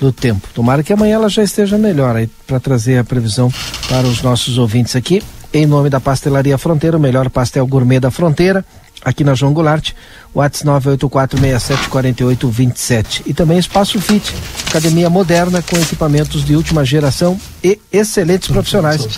[0.00, 0.48] do tempo.
[0.54, 3.52] Tomara que amanhã ela já esteja melhor aí para trazer a previsão
[3.88, 5.22] para os nossos ouvintes aqui.
[5.52, 8.62] Em nome da Pastelaria Fronteira, o melhor pastel gourmet da fronteira,
[9.02, 9.92] aqui na João Goulart,
[10.34, 13.22] WhatsApp 984674827.
[13.24, 14.34] E também Espaço Fit,
[14.68, 19.08] academia moderna com equipamentos de última geração e excelentes profissionais.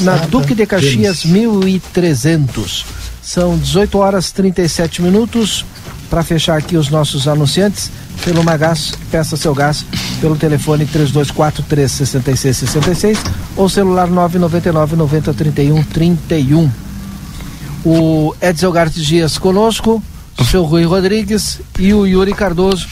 [0.00, 2.86] Na Duque de Caxias 1300.
[3.20, 5.64] São 18 horas 37 minutos.
[6.08, 7.90] Para fechar aqui os nossos anunciantes,
[8.24, 9.84] pelo Magás, peça seu gás
[10.20, 13.18] pelo telefone 3243-6666
[13.56, 16.70] ou celular 999 90 31 31.
[17.84, 20.00] O Edson Gartes Dias conosco,
[20.38, 22.86] o seu Rui Rodrigues e o Yuri Cardoso.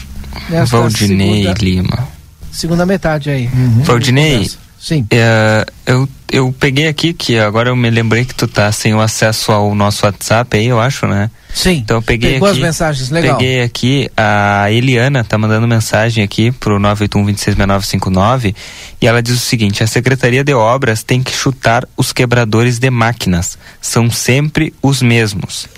[0.67, 2.07] Valdinei segunda, Lima.
[2.51, 3.49] Segunda metade aí.
[3.53, 3.83] Uhum.
[3.83, 4.49] Valdinei,
[4.79, 5.05] Sim.
[5.11, 9.01] É, eu, eu peguei aqui que agora eu me lembrei que tu tá sem o
[9.01, 11.29] acesso ao nosso WhatsApp aí, eu acho, né?
[11.53, 11.77] Sim.
[11.83, 12.57] Então eu peguei Pegou aqui.
[12.57, 13.37] as mensagens, legal.
[13.37, 18.55] Peguei aqui, a Eliana tá mandando mensagem aqui pro 981-266959
[19.01, 22.89] e ela diz o seguinte: a Secretaria de Obras tem que chutar os quebradores de
[22.89, 23.57] máquinas.
[23.81, 25.67] São sempre os mesmos.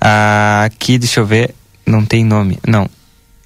[0.00, 1.52] Ah, aqui, deixa eu ver,
[1.84, 2.56] não tem nome.
[2.64, 2.88] Não.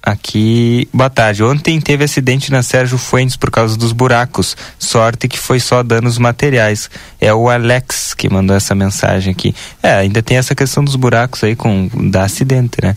[0.05, 1.45] Aqui, boa tarde.
[1.45, 4.57] Ontem teve acidente na Sérgio Fuentes por causa dos buracos.
[4.77, 6.89] Sorte que foi só danos materiais.
[7.21, 9.55] É o Alex que mandou essa mensagem aqui.
[9.81, 12.95] É, ainda tem essa questão dos buracos aí com da acidente, né?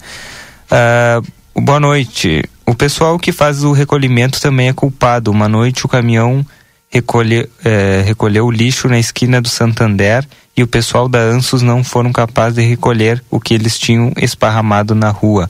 [0.69, 1.23] Ah,
[1.55, 2.43] boa noite.
[2.67, 5.31] O pessoal que faz o recolhimento também é culpado.
[5.31, 6.45] Uma noite o caminhão
[6.91, 10.27] recolhe, é, recolheu o lixo na esquina do Santander
[10.57, 14.93] e o pessoal da Ansos não foram capazes de recolher o que eles tinham esparramado
[14.93, 15.49] na rua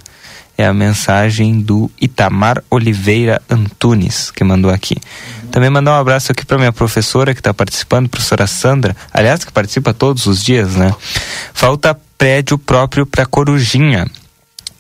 [0.58, 4.96] é a mensagem do Itamar Oliveira Antunes, que mandou aqui.
[5.50, 9.52] Também mandar um abraço aqui para minha professora que está participando, professora Sandra, aliás, que
[9.52, 10.94] participa todos os dias, né?
[11.52, 14.06] Falta prédio próprio para Corujinha.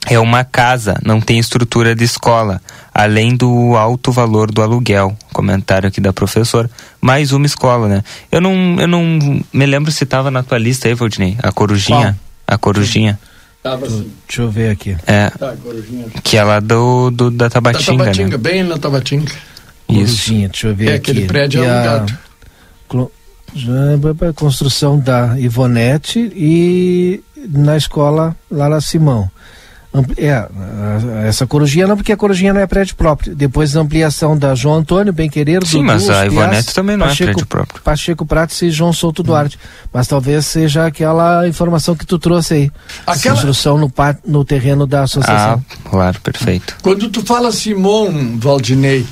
[0.08, 2.62] É uma casa, não tem estrutura de escola,
[2.94, 5.16] além do alto valor do aluguel.
[5.32, 6.70] Comentário aqui da professora.
[7.00, 8.04] Mais uma escola, né?
[8.30, 9.02] Eu não, eu não
[9.52, 12.16] me lembro se estava na tua lista aí, Valdinei, a Corujinha.
[12.46, 12.54] Qual?
[12.54, 13.18] A Corujinha.
[13.70, 14.10] Tava assim.
[14.28, 14.96] Deixa eu ver aqui.
[15.06, 15.30] É.
[15.30, 16.06] Tá, Corujinha.
[16.22, 18.36] Que é lá do, do da Tabatinga, da Tabatinga, né?
[18.38, 19.32] bem na Tabatinga.
[19.88, 20.24] Isso.
[20.26, 21.10] Corujinha, deixa eu ver É, aqui.
[21.10, 22.18] aquele prédio E é alugado.
[24.28, 29.30] a construção da Ivonete e na escola lá na Simão.
[30.18, 30.48] É, a-
[31.26, 33.34] essa corujinha não, porque a corujinha não é prédio próprio.
[33.34, 37.14] Depois a ampliação da João Antônio, bem querer, Sim, mas a Ivonete também não é
[37.14, 37.80] prédio próprio.
[37.82, 39.58] Pacheco Prates e João Souto Duarte.
[39.92, 42.70] Mas talvez seja aquela informação que tu trouxe aí.
[43.06, 43.90] Aquela- Construção no,
[44.26, 45.64] no terreno da Ah, associação.
[45.90, 46.76] claro, perfeito.
[46.82, 49.06] Quando tu fala Simon Valdinei,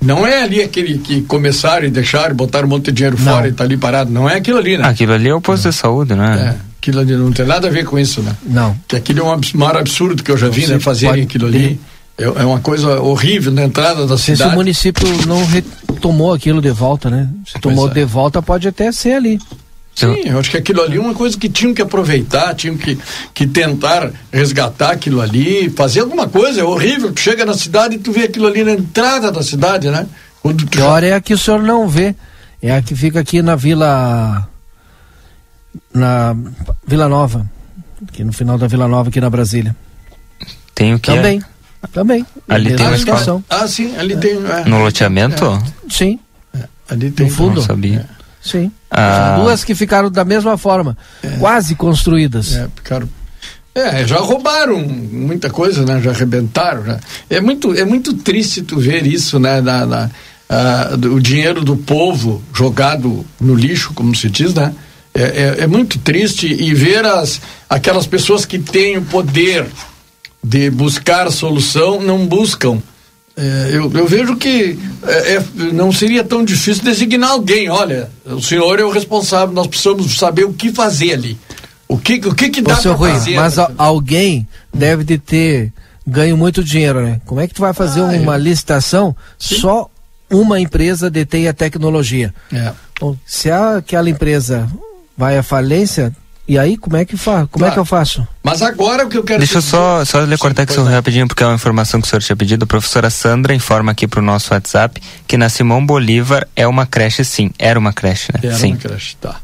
[0.00, 3.52] não é ali aquele que começaram e deixaram, botaram um monte de dinheiro fora e
[3.52, 4.10] tá ali parado.
[4.10, 4.86] Não é aquilo ali, né?
[4.86, 6.54] Aquilo ali é o posto de saúde, né?
[6.54, 8.34] É, aquilo ali não tem nada a ver com isso, né?
[8.44, 8.76] Não.
[8.86, 10.78] Que aquilo é um abs- maior absurdo que eu já vi, né?
[10.80, 11.80] Fazerem pode- aquilo ali.
[12.16, 14.52] É, é uma coisa horrível na entrada da Se cidade.
[14.52, 17.28] o município não retomou aquilo de volta, né?
[17.46, 17.94] Se tomou é.
[17.94, 19.38] de volta, pode até ser ali.
[19.94, 22.96] Sim, eu acho que aquilo ali é uma coisa que tinham que aproveitar, tinham que,
[23.34, 26.60] que tentar resgatar aquilo ali, fazer alguma coisa.
[26.60, 27.12] É horrível.
[27.12, 30.06] Tu chega na cidade e tu vê aquilo ali na entrada da cidade, né?
[30.40, 32.14] Quando tu Pior é a que o senhor não vê.
[32.62, 34.48] É a que fica aqui na Vila.
[35.94, 36.36] Na
[36.86, 37.48] Vila Nova.
[38.08, 39.74] Aqui no final da Vila Nova, aqui na Brasília.
[40.74, 41.12] Tem o que?
[41.12, 41.42] Também.
[41.92, 42.26] Também.
[42.48, 43.42] Ali tem uma escola.
[43.50, 44.32] Ah, sim, ali tem.
[44.46, 44.64] é.
[44.68, 45.62] No loteamento?
[45.88, 46.18] Sim.
[46.88, 47.26] Ali tem.
[47.26, 47.56] No fundo.
[47.56, 48.08] Não sabia.
[48.42, 48.70] Sim.
[48.90, 49.34] Ah.
[49.36, 50.96] São duas que ficaram da mesma forma.
[51.38, 52.54] Quase construídas.
[52.54, 53.08] É, ficaram.
[53.74, 56.00] É, já roubaram muita coisa, né?
[56.00, 56.84] Já arrebentaram.
[56.84, 56.98] Já.
[57.30, 59.60] É, muito, é muito triste tu ver isso, né?
[59.60, 60.10] Na, na-
[60.48, 64.72] ah, do- o dinheiro do povo jogado no lixo, como se diz, né?
[65.18, 69.66] É, é, é muito triste e ver as, aquelas pessoas que têm o poder
[70.42, 72.80] de buscar solução, não buscam.
[73.36, 77.68] É, eu, eu vejo que é, é, não seria tão difícil designar alguém.
[77.68, 81.38] Olha, o senhor é o responsável, nós precisamos saber o que fazer ali.
[81.88, 83.34] O que, o que, que dá para fazer?
[83.36, 85.72] mas a- alguém deve de ter
[86.06, 87.20] ganho muito dinheiro, né?
[87.26, 89.88] Como é que tu vai fazer Ah, uma licitação só
[90.30, 92.34] uma empresa detém a tecnologia?
[92.52, 92.72] É.
[93.00, 94.68] Bom, se aquela empresa
[95.18, 96.14] vai à falência,
[96.46, 97.72] e aí como é que fa como é Claro.
[97.74, 98.26] que eu faço?
[98.42, 100.82] Mas agora o que eu quero Deixa eu só, só lhe cortar aqui é.
[100.82, 102.62] rapidinho, porque é uma informação que o senhor tinha pedido.
[102.62, 107.24] A professora Sandra informa aqui pro nosso WhatsApp que na Simão Bolívar é uma creche,
[107.24, 107.50] sim.
[107.58, 108.40] Era uma creche, né?
[108.42, 108.70] Era sim.
[108.70, 109.36] uma creche, tá.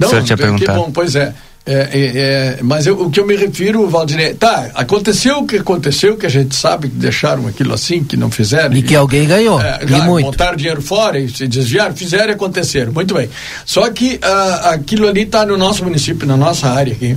[0.00, 0.78] O senhor tinha que perguntado.
[0.78, 1.34] bom, pois é.
[1.70, 5.56] É, é, é, mas eu- o que eu me refiro, Valdinei, tá, aconteceu o que
[5.56, 8.74] aconteceu, que a gente sabe que deixaram aquilo assim, que não fizeram.
[8.74, 10.24] E que alguém ganhou, É, e claro, muito.
[10.24, 12.90] botaram dinheiro fora e se desviaram, fizeram e aconteceram.
[12.90, 13.28] Muito bem.
[13.66, 17.14] Só que ah, aquilo ali está no nosso município, na nossa área aqui.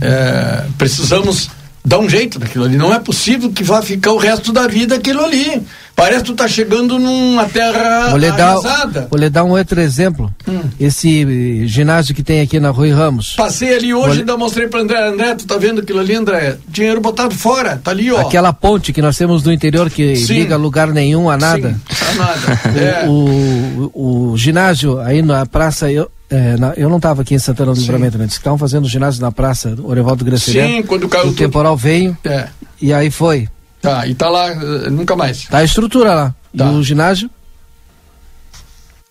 [0.00, 1.50] É, precisamos
[1.84, 2.76] dar um jeito naquilo ali.
[2.76, 5.62] Não é possível que vá ficar o resto da vida aquilo ali.
[5.94, 9.06] Parece que tu tá chegando numa terra Vou lhe, dar, arrasada.
[9.10, 10.32] vou lhe dar um outro exemplo.
[10.48, 10.60] Hum.
[10.80, 13.34] Esse eh, ginásio que tem aqui na Rui Ramos.
[13.36, 15.06] Passei ali hoje, Olha- ainda mostrei para André.
[15.08, 16.56] André, tu tá vendo aquilo ali, André?
[16.66, 18.20] Dinheiro botado fora, tá ali, ó.
[18.20, 20.32] Aquela ponte que nós temos do interior que Sim.
[20.34, 21.78] liga lugar nenhum a nada.
[21.90, 22.60] Sim, tá nada.
[23.04, 23.06] É.
[23.06, 27.38] O, o, o ginásio aí na praça, eu, é, na- eu não estava aqui em
[27.38, 28.24] Santana do Livramento, né?
[28.24, 30.68] Eles estavam fazendo ginásio na praça Orevaldo Graciliano.
[30.76, 31.36] Sim, quando caiu O tudo.
[31.38, 32.48] temporal veio É.
[32.80, 33.48] e aí foi.
[33.80, 35.44] Tá, e tá lá, eh, nunca mais.
[35.46, 36.34] Tá a estrutura lá.
[36.56, 36.66] Tá.
[36.72, 37.28] E o ginásio?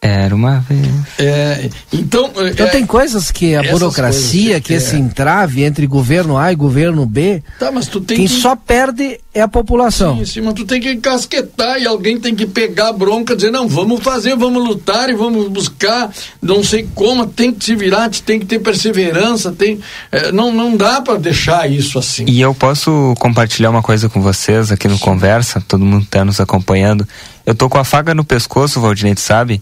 [0.04, 0.88] Era uma vez.
[1.20, 2.32] É, então.
[2.36, 4.78] Então é, tem coisas que a burocracia, coisas, que é.
[4.78, 8.34] esse entrave entre governo A e governo B, Tá, mas tu tem quem que.
[8.34, 10.18] só perde é a população.
[10.18, 13.52] Sim, sim, mas tu tem que casquetar e alguém tem que pegar a bronca, dizer,
[13.52, 18.10] não, vamos fazer, vamos lutar e vamos buscar, não sei como, tem que se virar,
[18.10, 19.80] tem que ter perseverança, tem.
[20.12, 22.26] é, não, não dá para deixar isso assim.
[22.28, 26.42] E eu posso compartilhar uma coisa com vocês aqui no Conversa, todo mundo está nos
[26.42, 27.08] acompanhando.
[27.52, 29.62] Eu tô com a faca no pescoço, Valdinei, sabe?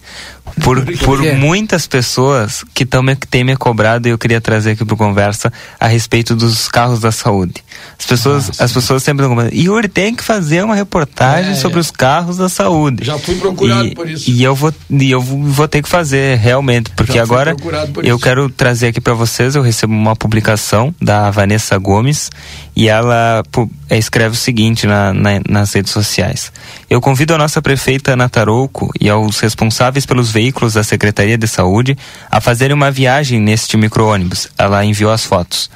[0.63, 4.95] Por, por muitas pessoas que me, têm me cobrado e eu queria trazer aqui pro
[4.95, 7.63] Conversa a respeito dos carros da saúde.
[7.97, 9.55] As pessoas, as pessoas sempre estão cobrando.
[9.55, 11.81] Yuri, tem que fazer uma reportagem É, sobre é.
[11.81, 13.03] os carros da saúde.
[13.05, 14.29] Já fui procurado e, por isso.
[14.31, 18.15] E eu vou, e eu vou ter que fazer realmente, porque Já agora por eu
[18.15, 18.23] isso.
[18.23, 22.29] quero trazer aqui para vocês, eu recebo uma publicação da Vanessa Gomes
[22.75, 23.43] e ela
[23.91, 26.51] escreve o seguinte na, na- nas redes sociais.
[26.89, 31.47] Eu convido a nossa prefeita Ana Tarouco e aos responsáveis pelos veículos da Secretaria de
[31.47, 31.97] Saúde
[32.31, 34.47] a fazerem uma viagem neste micro-ônibus.
[34.57, 35.69] Ela enviou as fotos.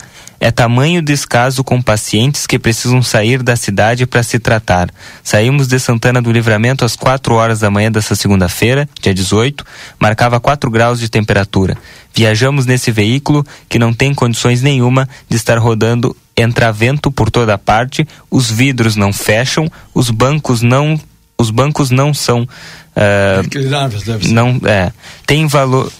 [0.43, 4.89] É tamanho descaso com pacientes que precisam sair da cidade para se tratar.
[5.23, 9.65] Saímos de Santana do Livramento às 4 horas da manhã dessa segunda-feira, dia 18,
[9.97, 11.77] marcava 4 graus de temperatura.
[12.13, 17.57] Viajamos nesse veículo que não tem condições nenhuma de estar rodando entra vento por toda
[17.57, 20.99] parte, os vidros não fecham, os bancos não
[21.37, 22.47] os bancos não são
[22.95, 24.31] ser.
[24.31, 24.91] não é
[25.25, 25.91] tem valor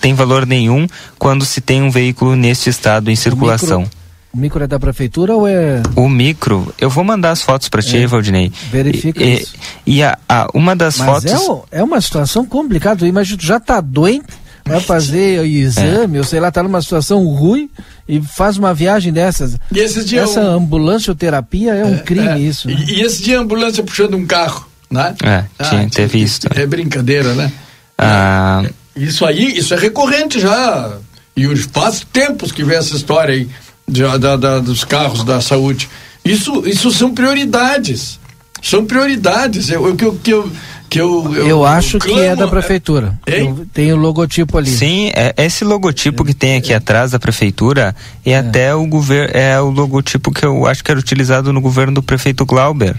[0.00, 0.86] tem valor nenhum
[1.18, 3.88] quando se tem um veículo neste estado em circulação
[4.32, 5.80] O micro é da prefeitura ou é.
[5.94, 8.06] O micro, eu vou mandar as fotos para ti, É.
[8.06, 8.50] Valdinei.
[8.70, 9.54] Verifica e, isso.
[9.86, 11.66] E, e a, a- uma das Mas fotos.
[11.70, 13.06] é, é uma situação complicada.
[13.06, 14.26] Imagina, tu já tá doente,
[14.66, 17.70] vai fazer o exame, ou sei lá, tá numa situação ruim
[18.08, 19.56] e faz uma viagem dessas.
[19.70, 22.66] E esses dias Essa eu- ambulancioterapia é um crime, É, isso.
[22.66, 22.74] né?
[22.88, 25.14] E, e esse dia a ambulância puxando um carro, né?
[25.22, 26.40] É, tinha, teve isso.
[26.54, 27.52] É brincadeira, né?
[27.98, 28.62] Ah,
[28.96, 30.92] Isso aí, isso é recorrente já.
[31.36, 33.48] E os- faz tempos que vem essa história aí
[33.92, 35.88] já da, da- dos carros da saúde.
[36.24, 38.18] Isso, isso são prioridades.
[38.62, 39.68] São prioridades.
[39.68, 40.50] Eu, eu, que eu, que eu,
[40.88, 43.18] que eu, Eu, acho que é da prefeitura.
[43.26, 43.54] Hein?
[43.58, 44.70] Eu- Tem o logotipo ali.
[44.70, 47.94] Sim, é, esse logotipo que tem aqui atrás da prefeitura
[48.24, 51.94] é, até o governo é o logotipo que eu acho que era utilizado no governo
[51.94, 52.96] do prefeito Glauber.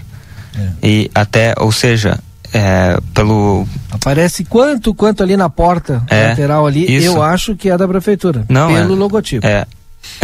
[0.58, 0.68] É.
[0.82, 2.18] E até, ou seja,
[2.52, 6.84] é, pelo Aparece quanto, quanto ali na porta É, lateral ali.
[6.96, 7.06] isso.
[7.06, 8.44] Eu acho que é da prefeitura.
[8.48, 8.96] Não, pelo é.
[8.98, 9.46] logotipo.
[9.46, 9.66] É.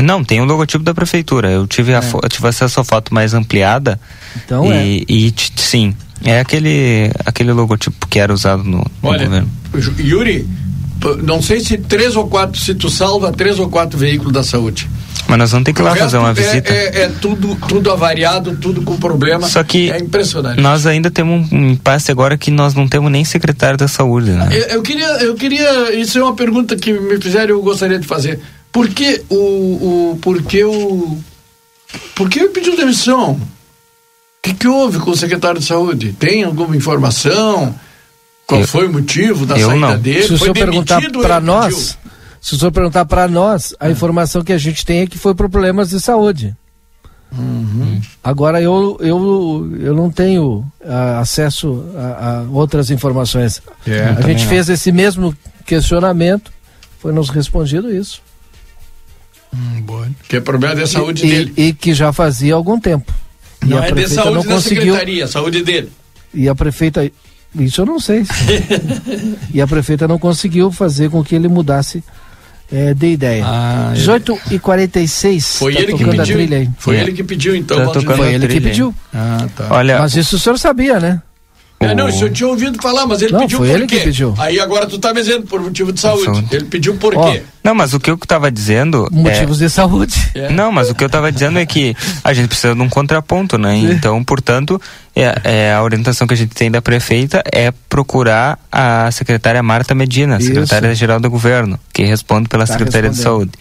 [0.01, 1.51] Não, tem o logotipo da prefeitura.
[1.51, 3.99] Eu tive, a fo- eu tive acesso à foto mais ampliada.
[4.45, 4.85] Então é.
[4.87, 5.95] e, e t- sim,
[6.25, 9.49] é aquele, aquele logotipo que era usado no, no Olha, governo.
[9.99, 10.47] Yuri,
[11.23, 14.89] não sei se três ou quatro, se tu salva três ou quatro veículos da saúde.
[15.29, 16.73] Mas nós vamos ter que ir lá fazer uma é- visita.
[16.73, 19.49] É, é tudo, tudo avariado, tudo com problema.
[19.49, 20.61] Só que é impressionante.
[20.61, 24.49] nós ainda temos um impasse agora que nós não temos nem secretário da saúde, né?
[24.51, 27.99] Eu, eu queria, eu queria, isso é uma pergunta que me fizeram e eu gostaria
[27.99, 28.41] de fazer.
[28.71, 31.19] Por que o, o por que o,
[32.15, 33.33] por que ele pediu demissão?
[33.33, 33.41] O
[34.43, 36.17] que, que houve com o secretário de saúde?
[36.19, 37.75] Tem alguma informação?
[38.53, 39.99] Qual Eu- foi o motivo da saída não.
[39.99, 40.23] dele?
[40.23, 42.13] Se o foi senhor perguntar para nós, pediu?
[42.41, 45.35] se o senhor perguntar para nós, a informação que a gente tem é que foi
[45.35, 46.55] por problemas de saúde.
[47.37, 47.99] Uhum.
[48.23, 53.63] Agora eu, eu, eu não tenho ah, acesso a, a outras informações.
[53.87, 54.49] É, a gente não.
[54.51, 55.35] fez esse mesmo
[55.65, 56.53] questionamento,
[56.99, 58.21] foi nos respondido isso.
[60.29, 61.53] Que é problema da saúde e, dele.
[61.57, 63.13] e que já fazia algum tempo.
[63.65, 64.83] E Não a é de saúde não da conseguiu.
[64.95, 65.91] secretaria, saúde dele.
[66.35, 67.11] E a prefeita.
[67.55, 68.25] Isso eu não sei.
[69.53, 72.03] e a prefeita não conseguiu fazer com que ele mudasse
[72.73, 73.45] eh, de ideia.
[73.47, 76.37] Ah, 18 e 46 Foi tá ele que pediu.
[76.79, 77.01] Foi É.
[77.03, 77.93] ele que pediu, então.
[77.93, 78.95] Tá Foi ele que pediu.
[79.13, 79.67] Ah, tá.
[79.71, 81.21] Olha, Mas isso o senhor sabia, né?
[81.85, 83.99] É, não, isso eu tinha ouvido falar, mas ele Não, pediu foi por ele quê?
[83.99, 84.35] que pediu.
[84.39, 86.25] Aí agora tu tá me dizendo por motivo de saúde.
[86.25, 86.47] Saúde.
[86.51, 87.43] Ele pediu por Ó, quê?
[87.65, 89.07] Não, mas o que eu estava dizendo.
[89.13, 90.15] é- Motivos de saúde.
[90.35, 90.49] É.
[90.51, 91.95] Não, mas o que eu estava dizendo é que
[92.25, 93.77] a gente precisa de um contraponto, né?
[93.77, 94.81] Então, portanto,
[95.15, 99.95] é, é, a orientação que a gente tem da prefeita é procurar a secretária Marta
[99.95, 103.17] Medina, secretária-geral do governo, que responde pela Tá Secretaria de.
[103.17, 103.53] Saúde.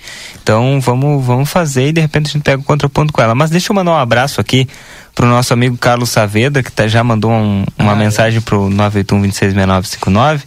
[0.41, 3.35] Então, vamos, vamos fazer e de repente a gente pega o contraponto com ela.
[3.35, 4.67] Mas deixa eu mandar um abraço aqui
[5.15, 7.97] pro nosso amigo Carlos Saavedra, que tá, já mandou um- uma Ah, é.
[7.99, 10.43] mensagem pro 981-266959,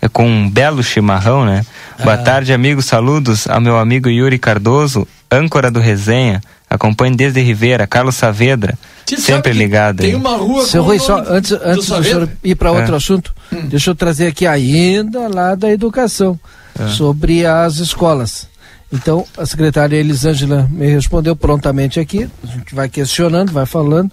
[0.00, 1.64] é, com um belo chimarrão, né?
[1.98, 2.02] Ah.
[2.02, 2.86] Boa tarde, amigos.
[2.86, 6.40] Saludos ao meu amigo Yuri Cardoso, âncora do Resenha.
[6.68, 8.76] Acompanhe desde Ribeira, Carlos Saavedra,
[9.18, 10.08] sempre ligado aí.
[10.10, 12.12] Tem uma rua Seu com Rui, o só antes, do antes do Saavedra?
[12.26, 12.96] senhor ir para outro É.
[12.96, 13.66] assunto, Hum.
[13.68, 16.38] deixa eu trazer aqui ainda lá da educação,
[16.78, 16.88] É.
[16.88, 18.48] sobre as escolas.
[18.92, 24.10] Então, a secretária Elisângela me respondeu prontamente aqui, a gente vai questionando, vai falando,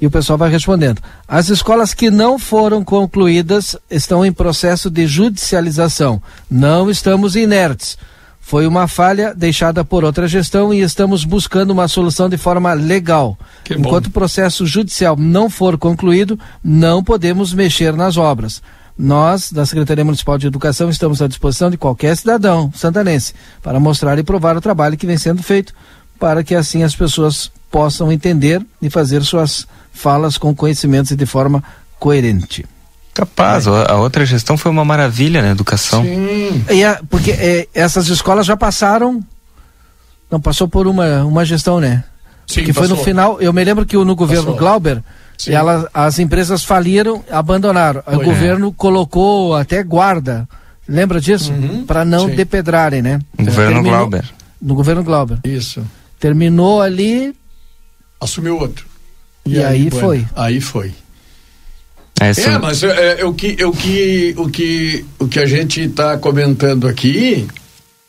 [0.00, 1.00] e o pessoal vai respondendo.
[1.26, 6.20] As escolas que não foram concluídas estão em processo de judicialização.
[6.50, 7.96] Não estamos inertes.
[8.40, 13.38] Foi uma falha deixada por outra gestão e estamos buscando uma solução de forma legal.
[13.70, 18.60] Enquanto o processo judicial não for concluído, não podemos mexer nas obras.
[18.96, 24.18] Nós, da Secretaria Municipal de Educação, estamos à disposição de qualquer cidadão santanense para mostrar
[24.18, 25.72] e provar o trabalho que vem sendo feito,
[26.20, 31.24] para que assim as pessoas possam entender e fazer suas falas com conhecimentos e de
[31.26, 31.64] forma
[31.98, 32.66] coerente.
[33.14, 36.02] Capaz, a a outra gestão foi uma maravilha na educação.
[36.02, 36.64] Sim.
[36.70, 39.22] E a- porque é, essas escolas já passaram,
[40.30, 42.04] não passou por uma, uma gestão, né?
[42.46, 44.58] Sim, que foi no final, eu me lembro que o- no governo Passou.
[44.58, 45.02] Glauber,
[45.38, 45.52] Sim.
[45.52, 48.02] ela, as empresas faliram, abandonaram.
[48.06, 48.24] o Foi.
[48.24, 50.48] governo colocou até guarda,
[50.88, 51.52] lembra disso?
[51.52, 51.84] Uhum.
[51.84, 52.34] Para não Sim.
[52.36, 53.18] depedrarem, né?
[53.38, 54.24] O governo Terminou- Glauber.
[54.60, 55.38] No governo Glauber.
[55.44, 55.82] Isso.
[56.20, 57.34] Terminou ali
[58.20, 58.86] Assumiu outro.
[59.44, 60.26] E aí bueno, foi.
[60.36, 60.92] Aí foi.
[62.20, 65.46] É, É, isso- mas é, é, o, que, o, que, o, que, o que a
[65.46, 67.48] gente está comentando aqui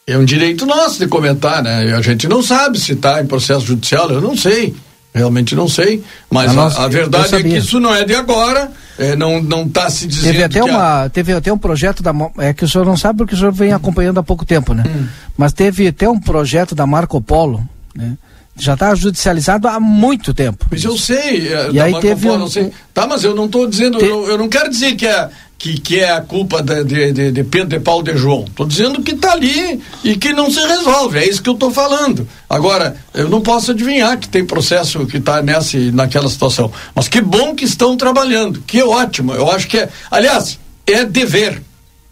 [0.06, 1.96] é um direito nosso de comentar, né?
[1.96, 4.76] A gente não sabe se está em processo judicial, eu não sei.
[5.14, 6.04] Realmente não sei.
[6.30, 8.72] Mas A a, nossa- a eu verdade é que isso não é de agora.
[8.98, 12.02] é, não não está se dizendo Teve até, que a- uma, teve até um projeto
[12.02, 12.12] da.
[12.40, 14.84] É que o senhor não sabe porque o senhor vem acompanhando há pouco tempo, né?
[14.88, 15.06] Hum.
[15.38, 17.64] Mas teve até um projeto da Marco Polo,
[17.96, 18.18] né?
[18.56, 20.66] Já está judicializado há muito tempo.
[20.70, 21.52] Mas eu sei.
[21.54, 22.72] é, E da aí Marco teve Polo, um- sei.
[22.94, 25.28] Tá, mas eu não estou dizendo, Te- eu, não- eu não quero dizer que, é,
[25.64, 26.84] que, que é a culpa de,
[27.14, 28.44] de, de, Pedro de Paulo de João.
[28.44, 31.20] Estou dizendo que está ali e que não se resolve.
[31.20, 32.28] É isso que eu estou falando.
[32.50, 36.70] Agora, eu não posso adivinhar que tem processo que está nessa naquela situação.
[36.94, 38.62] Mas que bom que estão trabalhando.
[38.68, 39.34] Que ótimo.
[39.34, 39.90] Eu acho que é.
[40.12, 41.64] Aliás, é dever.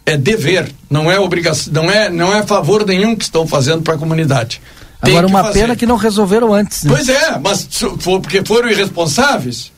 [0.05, 0.73] É dever.
[0.89, 1.73] Não é obrigação.
[1.73, 4.61] Não é, não é favor nenhum que estão fazendo para a comunidade.
[5.03, 5.59] Tem Agora, uma fazer.
[5.59, 6.85] pena que não resolveram antes.
[6.85, 6.93] Né?
[6.95, 7.67] Pois é, mas
[8.05, 9.73] porque foram irresponsáveis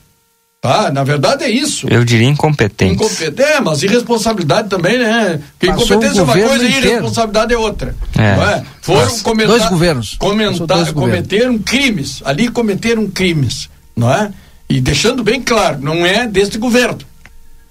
[0.64, 0.90] Tá?
[0.94, 1.88] Na verdade é isso.
[1.90, 2.94] Eu diria incompetente.
[2.94, 5.42] Incompetente, é, mas irresponsabilidade também, né?
[5.60, 6.86] Porque incompetência é uma coisa inteiro.
[6.86, 7.94] e irresponsabilidade é outra.
[8.18, 8.36] É.
[8.38, 8.64] Não é?
[8.82, 10.16] Foram comentar, dois governos.
[10.18, 11.66] Comentar, dois cometeram governos.
[11.66, 12.22] crimes.
[12.24, 14.32] Ali cometeram crimes, não é?
[14.70, 17.00] E deixando bem claro, não é deste governo.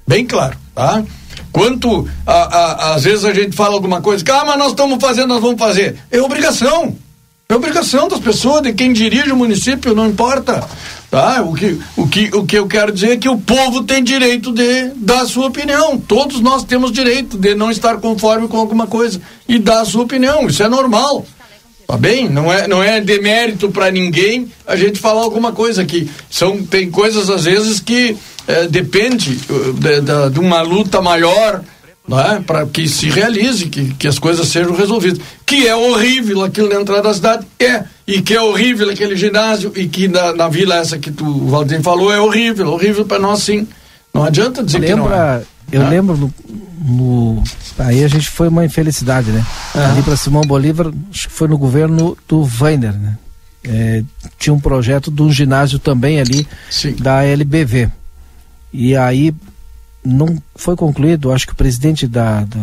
[0.06, 1.02] Bem claro, tá?
[1.50, 5.28] Quanto a, a, às vezes a gente fala alguma coisa, ah, mas nós estamos fazendo,
[5.28, 5.96] nós vamos fazer.
[6.10, 6.94] É obrigação.
[7.52, 10.66] É obrigação das pessoas, de quem dirige o município, não importa.
[11.10, 11.42] Tá?
[11.42, 14.50] O, que, o, que, o que eu quero dizer é que o povo tem direito
[14.50, 15.98] de dar sua opinião.
[15.98, 20.46] Todos nós temos direito de não estar conforme com alguma coisa e dar sua opinião.
[20.46, 21.26] Isso é normal.
[21.86, 22.26] Tá bem?
[22.26, 26.10] Não é, não é demérito para ninguém a gente falar alguma coisa aqui.
[26.30, 28.16] São, tem coisas, às vezes, que
[28.48, 31.62] é, depende uh, de, de, de uma luta maior
[32.20, 32.40] é?
[32.40, 35.20] para que se realize, que, que as coisas sejam resolvidas.
[35.46, 37.84] Que é horrível aquilo na entrada da cidade, é.
[38.06, 41.48] E que é horrível aquele ginásio, e que na, na vila essa que tu, o
[41.48, 43.66] Valdir falou, é horrível, horrível para nós sim.
[44.12, 45.42] Não adianta dizer Lembra, que não é.
[45.72, 45.88] Eu ah?
[45.88, 46.34] lembro no,
[46.84, 47.42] no,
[47.78, 49.44] Aí a gente foi uma infelicidade, né?
[49.74, 49.92] Ah.
[49.92, 53.18] Ali para Simão Bolívar, acho que foi no governo do Weiner, né?
[53.64, 54.02] É,
[54.38, 56.94] tinha um projeto de um ginásio também ali sim.
[56.94, 57.88] da LBV.
[58.72, 59.32] E aí
[60.04, 62.60] não foi concluído, acho que o presidente da, da,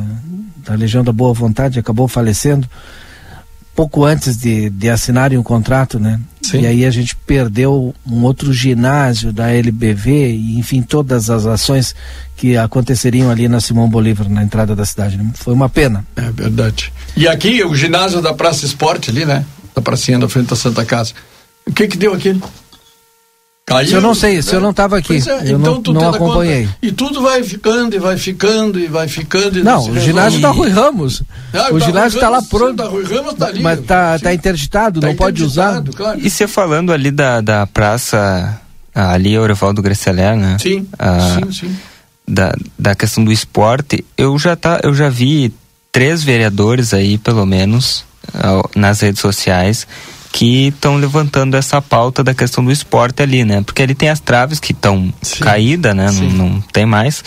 [0.65, 2.67] da, Legião da Boa Vontade acabou falecendo
[3.75, 6.19] pouco antes de, de assinarem o um contrato, né?
[6.41, 6.61] Sim.
[6.61, 11.95] E aí a gente perdeu um outro ginásio da LBV e enfim todas as ações
[12.35, 15.15] que aconteceriam ali na Simão Bolívar na entrada da cidade.
[15.15, 15.31] Né?
[15.33, 16.05] Foi uma pena.
[16.17, 16.91] É verdade.
[17.15, 19.45] E aqui o ginásio da Praça Esporte ali, né?
[19.73, 21.13] Da pracinha da frente da Santa Casa.
[21.65, 22.37] O que que deu aqui?
[23.69, 26.63] Caiu, eu não sei, se eu não estava aqui, é, eu então, não, não acompanhei.
[26.63, 29.59] Conta, e tudo vai ficando, e vai ficando, e vai ficando.
[29.59, 31.21] E não, o ginásio da Rui Ramos.
[31.53, 32.73] Ah, o ginásio está lá pronto.
[32.73, 35.83] Da Rui Ramos tá ali, mas está tá interditado, tá não pode usar.
[35.95, 36.19] Claro.
[36.19, 38.59] E você falando ali da, da praça,
[38.93, 40.57] ali, Orevaldo Gresseler, né?
[40.59, 41.77] Sim, ah, sim, sim.
[42.27, 45.53] Da, da questão do esporte, eu já, tá, eu já vi
[45.91, 48.03] três vereadores aí, pelo menos,
[48.75, 49.85] nas redes sociais,
[50.31, 53.61] que estão levantando essa pauta da questão do esporte ali, né?
[53.61, 56.11] Porque ali tem as traves que estão caídas, né?
[56.11, 57.23] Não, não, tem mais.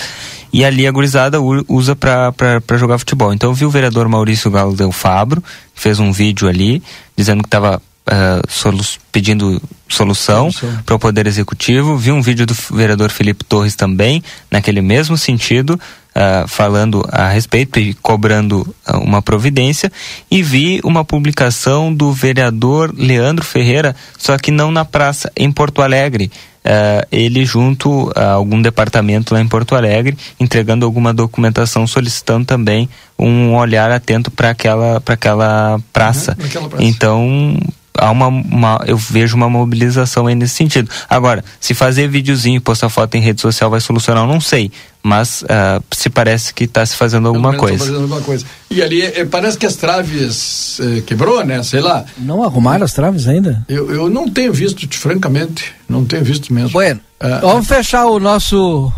[0.53, 3.33] E ali a gurizada usa para jogar futebol.
[3.33, 5.43] Então eu vi o vereador Maurício Galo Del Fabro,
[5.75, 6.83] fez um vídeo ali,
[7.17, 10.51] dizendo que estava uh, solu pedindo solução
[10.87, 11.97] para o Poder Executivo.
[11.97, 17.79] Vi um vídeo do vereador Felipe Torres também, naquele mesmo sentido, uh, falando a respeito
[17.79, 19.93] e cobrando uh, uma providência,
[20.31, 25.83] e vi uma publicação do vereador Leandro Ferreira, só que não na praça, em Porto
[25.83, 26.31] Alegre.
[26.65, 32.89] Uh, ele junto a algum departamento lá em Porto Alegre, entregando alguma documentação, solicitando também
[33.19, 36.37] um olhar atento para aquela, aquela praça.
[36.39, 36.85] Uhum, praça.
[36.85, 37.59] Então,
[37.95, 40.91] há uma, uma, eu vejo uma mobilização aí nesse sentido.
[41.09, 44.71] Agora, se fazer videozinho e postar foto em rede social vai solucionar, eu não sei.
[45.03, 47.79] Mas uh, se parece que está se fazendo alguma coisa.
[47.79, 48.47] fazendo alguma coisa.
[48.71, 51.61] E ali eh, parece que as traves eh, quebrou, né?
[51.65, 52.05] Sei lá.
[52.19, 53.65] Não arrumaram as traves ainda?
[53.69, 55.75] Eu, eu não tenho visto, francamente.
[55.89, 56.71] Não tenho visto mesmo.
[56.71, 58.93] Bueno, uh, vamos fechar o nosso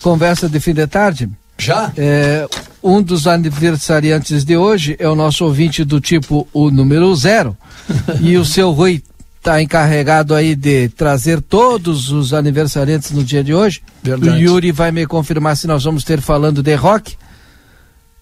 [0.00, 1.28] conversa de fim de tarde.
[1.58, 1.92] Já?
[1.96, 2.46] É,
[2.82, 7.56] um dos aniversariantes de hoje é o nosso ouvinte do tipo o número zero.
[8.20, 9.02] e o seu Rui
[9.38, 13.80] está encarregado aí de trazer todos os aniversariantes no dia de hoje.
[14.02, 14.36] Verdade.
[14.36, 17.16] O Yuri vai me confirmar se nós vamos ter falando de rock.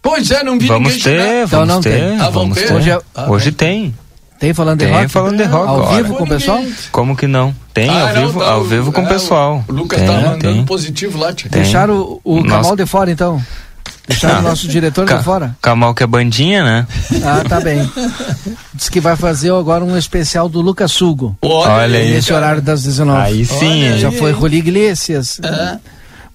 [0.01, 1.65] Pois é, não vi vamos ninguém ter, chegar.
[1.65, 2.73] Então, ter, ah, vamos ter.
[2.73, 3.01] Hoje, é...
[3.15, 3.93] ah, hoje tem.
[4.39, 5.09] Tem falando tem de rock?
[5.09, 5.69] falando de rock.
[5.69, 6.62] Ao vivo com o pessoal?
[6.93, 7.55] Como que não?
[7.73, 9.65] Tem ah, ao não, vivo, tá, ao vivo com o é, pessoal.
[9.66, 10.65] O Lucas tem, tá mandando tem.
[10.65, 11.51] positivo lá, tia.
[11.51, 13.43] Deixaram o, o Camal de fora então?
[14.07, 15.57] Deixaram o nosso diretor Ca fora?
[15.61, 16.87] Camal que é bandinha, né?
[17.24, 17.91] Ah, tá bem.
[18.73, 21.37] Diz que vai fazer agora um especial do Lucas Sugo.
[21.43, 22.11] Olha aí.
[22.12, 23.20] Nesse horário das 19.
[23.20, 23.99] Aí sim.
[23.99, 25.41] Já foi Ruli Iglesias.
[25.43, 25.78] É.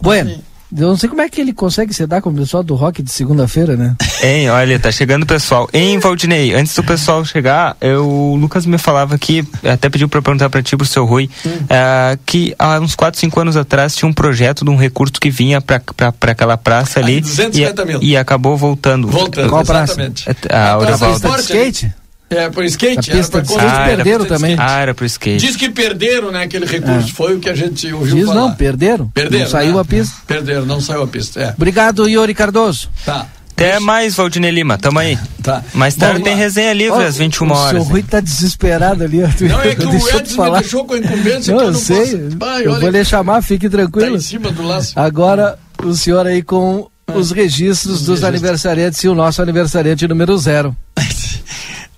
[0.02, 0.51] Bueno.
[0.76, 3.04] Eu não sei como é que ele consegue se dar com o pessoal do rock
[3.04, 3.96] de segunda-feira, né?
[4.24, 5.70] Hein, olha, tá chegando o pessoal.
[5.74, 10.22] Hein, Valdinei, antes do pessoal chegar, eu, o Lucas me falava aqui, até pediu pra
[10.22, 14.08] perguntar pra ti, pro seu Rui, uh, que há uns 4, 5 anos atrás tinha
[14.08, 17.16] um projeto de um recurso que vinha pra, pra, pra aquela praça ali.
[17.16, 18.00] Ai, 250 e, mil.
[18.02, 19.08] E acabou voltando.
[19.08, 20.24] Voltando, Qual exatamente.
[20.24, 20.40] praça?
[20.50, 22.01] A, a, a, a, a skate?
[22.32, 23.12] É, pro skate.
[23.12, 24.56] A pista era de pra skate ah, perderam também.
[24.58, 25.38] Ah, era pro skate.
[25.46, 27.10] Diz que perderam, né, aquele recurso.
[27.10, 27.14] É.
[27.14, 28.40] Foi o que a gente ouviu Diz falar.
[28.42, 29.08] não, perderam.
[29.10, 29.82] Perderam, Não saiu né?
[29.82, 30.16] a pista.
[30.26, 31.54] Perderam, não saiu a pista, é.
[31.56, 32.90] Obrigado, Yuri Cardoso.
[33.06, 33.28] Tá.
[33.52, 34.76] Até mais, Valdinei Lima.
[34.78, 35.20] Tamo aí.
[35.44, 35.64] Tá.
[35.76, 37.72] Mais tarde tem resenha livre Ó, às 21 O horas.
[37.84, 39.20] seu Rui tá desesperado ali.
[39.20, 40.56] Não, é que o Edson falar.
[40.58, 41.98] me deixou com a incumbência Não, eu eu não sei.
[41.98, 42.38] posso.
[42.40, 44.16] Vai, eu olha vou lhe chamar, fique Tá tranquilo.
[44.16, 44.94] em cima do laço.
[45.00, 48.24] Agora, o senhor aí com os registros dos registros.
[48.24, 50.76] aniversariantes e o nosso aniversariante número zero.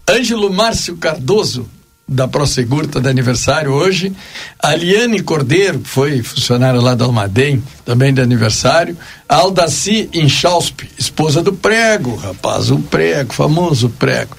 [0.09, 1.67] Ângelo Márcio Cardoso,
[2.05, 4.13] da Prosegur, está de aniversário hoje.
[4.61, 8.97] Aliane Cordeiro, que foi funcionária lá da Almaden, também de aniversário.
[9.27, 14.35] Aldaci Inchausp, esposa do Prego, rapaz, o Prego, famoso Prego.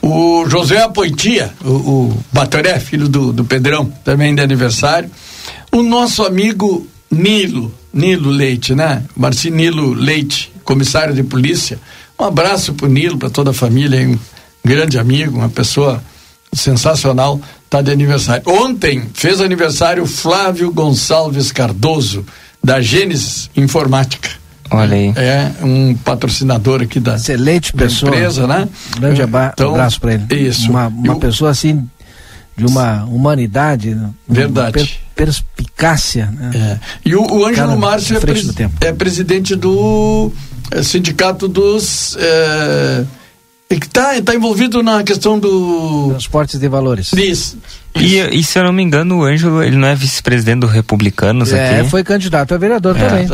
[0.00, 5.10] O José Apoitia, o, o Batoré, filho do, do Pedrão, também de aniversário.
[5.72, 9.02] O nosso amigo Nilo, Nilo Leite, né?
[9.16, 11.78] Marcinilo Leite, comissário de polícia.
[12.18, 14.18] Um abraço pro Nilo, para toda a família, hein?
[14.64, 16.02] Grande amigo, uma pessoa
[16.52, 18.42] sensacional, tá de aniversário.
[18.46, 22.24] Ontem fez aniversário Flávio Gonçalves Cardoso,
[22.62, 24.28] da Gênesis Informática.
[24.72, 25.12] Olha aí.
[25.16, 28.10] É um patrocinador aqui da, Excelente da pessoa.
[28.14, 28.68] empresa, né?
[28.98, 30.26] Grande Então, abraço para ele.
[30.48, 30.70] Isso.
[30.70, 31.88] Uma, uma E o- pessoa assim,
[32.56, 33.94] de uma humanidade.
[33.94, 34.10] né?
[34.28, 34.72] Uma Verdade.
[34.74, 36.26] per- perspicácia.
[36.32, 36.50] Né?
[36.54, 36.78] É.
[37.08, 38.74] E o, o Ângelo Cara, Márcio é, do tempo.
[38.80, 40.30] é presidente do
[40.70, 42.16] eh, sindicato dos.
[43.70, 46.08] E que está tá envolvido na questão do.
[46.10, 47.12] Transportes de valores.
[47.12, 47.56] Isso.
[47.94, 51.52] E, e se eu não me engano, o Ângelo, ele não é vice-presidente do Republicanos
[51.52, 51.88] É, aqui?
[51.90, 53.08] foi candidato a vereador É.
[53.08, 53.28] também.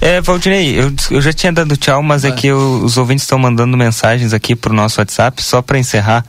[0.00, 3.24] É, é Valdinei, eu, eu já tinha dado tchau, mas é que eu- os ouvintes
[3.24, 6.24] estão mandando mensagens aqui pro nosso WhatsApp, só para encerrar.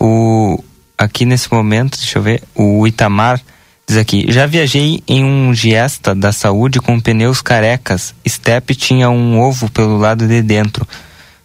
[0.00, 0.62] O,
[0.96, 3.40] aqui nesse momento, deixa eu ver, o Itamar
[3.86, 9.38] diz aqui, já viajei em um Giesta da saúde com pneus carecas, Step tinha um
[9.40, 10.86] ovo pelo lado de dentro.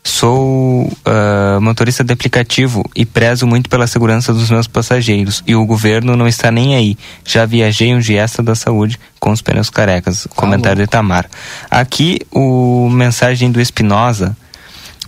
[0.10, 5.44] Sou ah, motorista de aplicativo e prezo muito pela segurança dos meus passageiros.
[5.46, 6.98] E o governo não está nem aí.
[7.24, 10.28] Já viajei um Giesta da Saúde com os pneus carecas.
[10.36, 11.30] Comentário de Tamar.
[11.70, 14.36] Aqui o mensagem do Espinosa.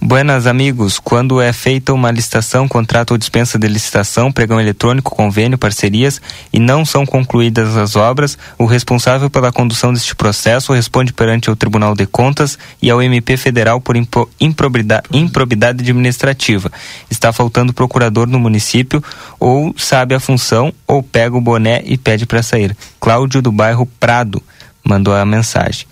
[0.03, 5.59] Buenas amigos, quando é feita uma licitação, contrato ou dispensa de licitação, pregão eletrônico, convênio,
[5.59, 6.19] parcerias
[6.51, 11.55] e não são concluídas as obras, o responsável pela condução deste processo responde perante ao
[11.55, 16.71] Tribunal de Contas e ao MP Federal por impro- improbida- improbidade administrativa.
[17.07, 19.03] Está faltando procurador no município
[19.39, 22.75] ou sabe a função ou pega o boné e pede para sair.
[22.99, 24.41] Cláudio do bairro Prado
[24.83, 25.85] mandou a mensagem.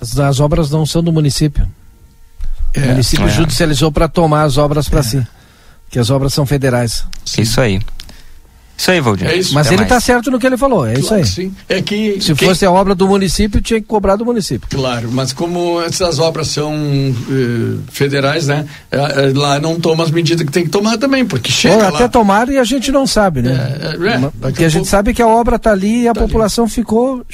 [0.00, 1.66] As, as obras não são do município.
[2.74, 2.80] É.
[2.80, 3.30] o município É.
[3.30, 5.26] judicializou para tomar as obras para si.
[5.88, 7.04] Que as obras são federais.
[7.38, 7.80] Isso aí.
[8.78, 9.26] Isso aí, Valdir.
[9.26, 9.54] É isso.
[9.54, 11.22] Mas Até ele está certo no que ele falou, é isso Claro aí.
[11.22, 11.54] que sim.
[11.66, 12.20] É que.
[12.20, 14.68] Se quem- fosse a obra do município, tinha que cobrar do município.
[14.68, 18.66] Claro, mas como essas obras são eh, federais, né?
[18.90, 21.88] eh, lá não toma as medidas que tem que tomar também, porque chega Ou lá.
[21.88, 23.78] até tomar e a gente não sabe, né?
[23.80, 26.08] É, é, é, Porque a a gente pouco- sabe que a obra está ali e
[26.08, 27.24] a população ficou.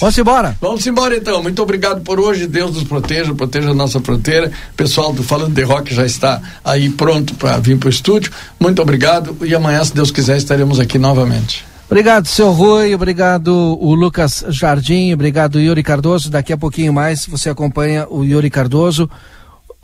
[0.00, 0.56] Vamos embora.
[0.60, 1.42] Vamos embora então.
[1.42, 2.46] Muito obrigado por hoje.
[2.46, 4.50] Deus nos proteja, proteja a nossa fronteira.
[4.72, 8.32] O pessoal do Falando de Rock já está aí pronto para vir para o estúdio.
[8.58, 9.36] Muito obrigado.
[9.42, 11.64] E amanhã, se Deus quiser, estaremos aqui novamente.
[11.86, 16.30] Obrigado, seu Rui, obrigado o Lucas Jardim, obrigado Yuri Cardoso.
[16.30, 19.08] Daqui a pouquinho mais você acompanha o Yuri Cardoso.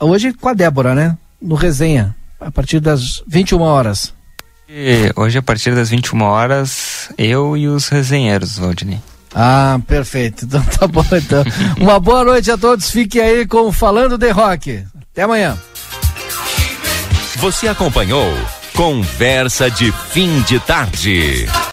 [0.01, 1.17] Hoje com a Débora, né?
[1.41, 4.15] No Resenha, a partir das 21 horas.
[4.73, 9.01] E hoje, a partir das 21 horas, eu e os resenheiros, Valdinei.
[9.35, 10.45] Ah, perfeito.
[10.45, 11.45] Então tá bom, então.
[11.79, 12.91] Uma boa noite a todos.
[12.91, 14.85] Fiquem aí com Falando de Rock.
[15.13, 15.57] Até amanhã.
[17.37, 18.27] Você acompanhou
[18.75, 21.47] Conversa de Fim de Tarde.